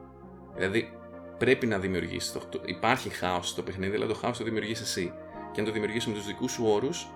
Δηλαδή, 0.55 0.97
πρέπει 1.37 1.67
να 1.67 1.79
δημιουργήσεις. 1.79 2.31
Το, 2.31 2.39
το, 2.49 2.61
υπάρχει 2.65 3.09
χάος 3.09 3.49
στο 3.49 3.61
παιχνίδι, 3.61 3.95
αλλά 3.95 4.05
το 4.05 4.13
χάος 4.13 4.37
το 4.37 4.43
δημιουργείς 4.43 4.81
εσύ. 4.81 5.13
Και 5.51 5.59
αν 5.59 5.65
το 5.65 5.71
δημιουργήσεις 5.71 6.07
με 6.07 6.13
τους 6.13 6.25
δικούς 6.25 6.51
σου 6.51 6.65
όρους, 6.65 7.07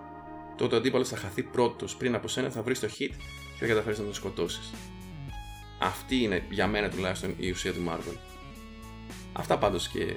τότε 0.55 0.75
ο 0.75 0.77
αντίπαλος 0.77 1.09
θα 1.09 1.17
χαθεί 1.17 1.43
πρώτος 1.43 1.95
πριν 1.95 2.15
από 2.15 2.27
σένα, 2.27 2.49
θα 2.49 2.61
βρεις 2.61 2.79
το 2.79 2.87
hit 2.87 3.11
και 3.59 3.59
θα 3.59 3.65
καταφέρεις 3.65 3.97
να 3.99 4.03
τον 4.03 4.13
σκοτώσεις. 4.13 4.73
Αυτή 5.81 6.15
είναι 6.23 6.43
για 6.49 6.67
μένα 6.67 6.89
τουλάχιστον 6.89 7.35
η 7.37 7.49
ουσία 7.49 7.73
του 7.73 7.83
Marvel. 7.89 8.17
Αυτά 9.33 9.57
πάντως 9.57 9.87
και 9.87 10.15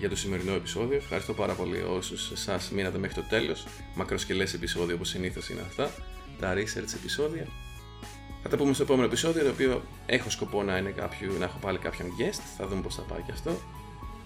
για 0.00 0.08
το 0.08 0.16
σημερινό 0.16 0.52
επεισόδιο. 0.52 0.96
Ευχαριστώ 0.96 1.32
πάρα 1.32 1.52
πολύ 1.52 1.82
όσους 1.82 2.30
εσάς 2.30 2.70
μείνατε 2.70 2.98
μέχρι 2.98 3.14
το 3.14 3.28
τέλος. 3.28 3.66
Μακροσκελές 3.94 4.54
επεισόδιο 4.54 4.94
όπως 4.94 5.08
συνήθως 5.08 5.48
είναι 5.48 5.60
αυτά. 5.60 5.90
Τα 6.40 6.54
research 6.54 6.94
επεισόδια. 6.94 7.46
Θα 8.42 8.48
τα 8.48 8.56
πούμε 8.56 8.72
στο 8.72 8.82
επόμενο 8.82 9.06
επεισόδιο, 9.06 9.42
το 9.42 9.50
οποίο 9.50 9.82
έχω 10.06 10.30
σκοπό 10.30 10.62
να, 10.62 10.76
είναι 10.76 10.90
κάποιο, 10.90 11.32
να 11.38 11.44
έχω 11.44 11.58
πάλι 11.58 11.78
κάποιον 11.78 12.08
guest. 12.08 12.40
Θα 12.56 12.66
δούμε 12.66 12.82
πώς 12.82 12.94
θα 12.94 13.02
πάει 13.02 13.20
και 13.26 13.32
αυτό. 13.32 13.60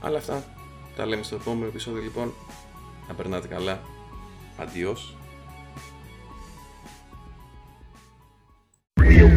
Αλλά 0.00 0.18
αυτά 0.18 0.44
τα 0.96 1.06
λέμε 1.06 1.22
στο 1.22 1.34
επόμενο 1.34 1.66
επεισόδιο 1.66 2.02
λοιπόν. 2.02 2.32
Να 3.08 3.14
περνάτε 3.14 3.48
καλά. 3.48 3.82
Αντιός. 4.56 5.16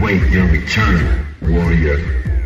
await 0.07 0.31
your 0.31 0.47
return, 0.51 1.25
warrior. 1.41 2.36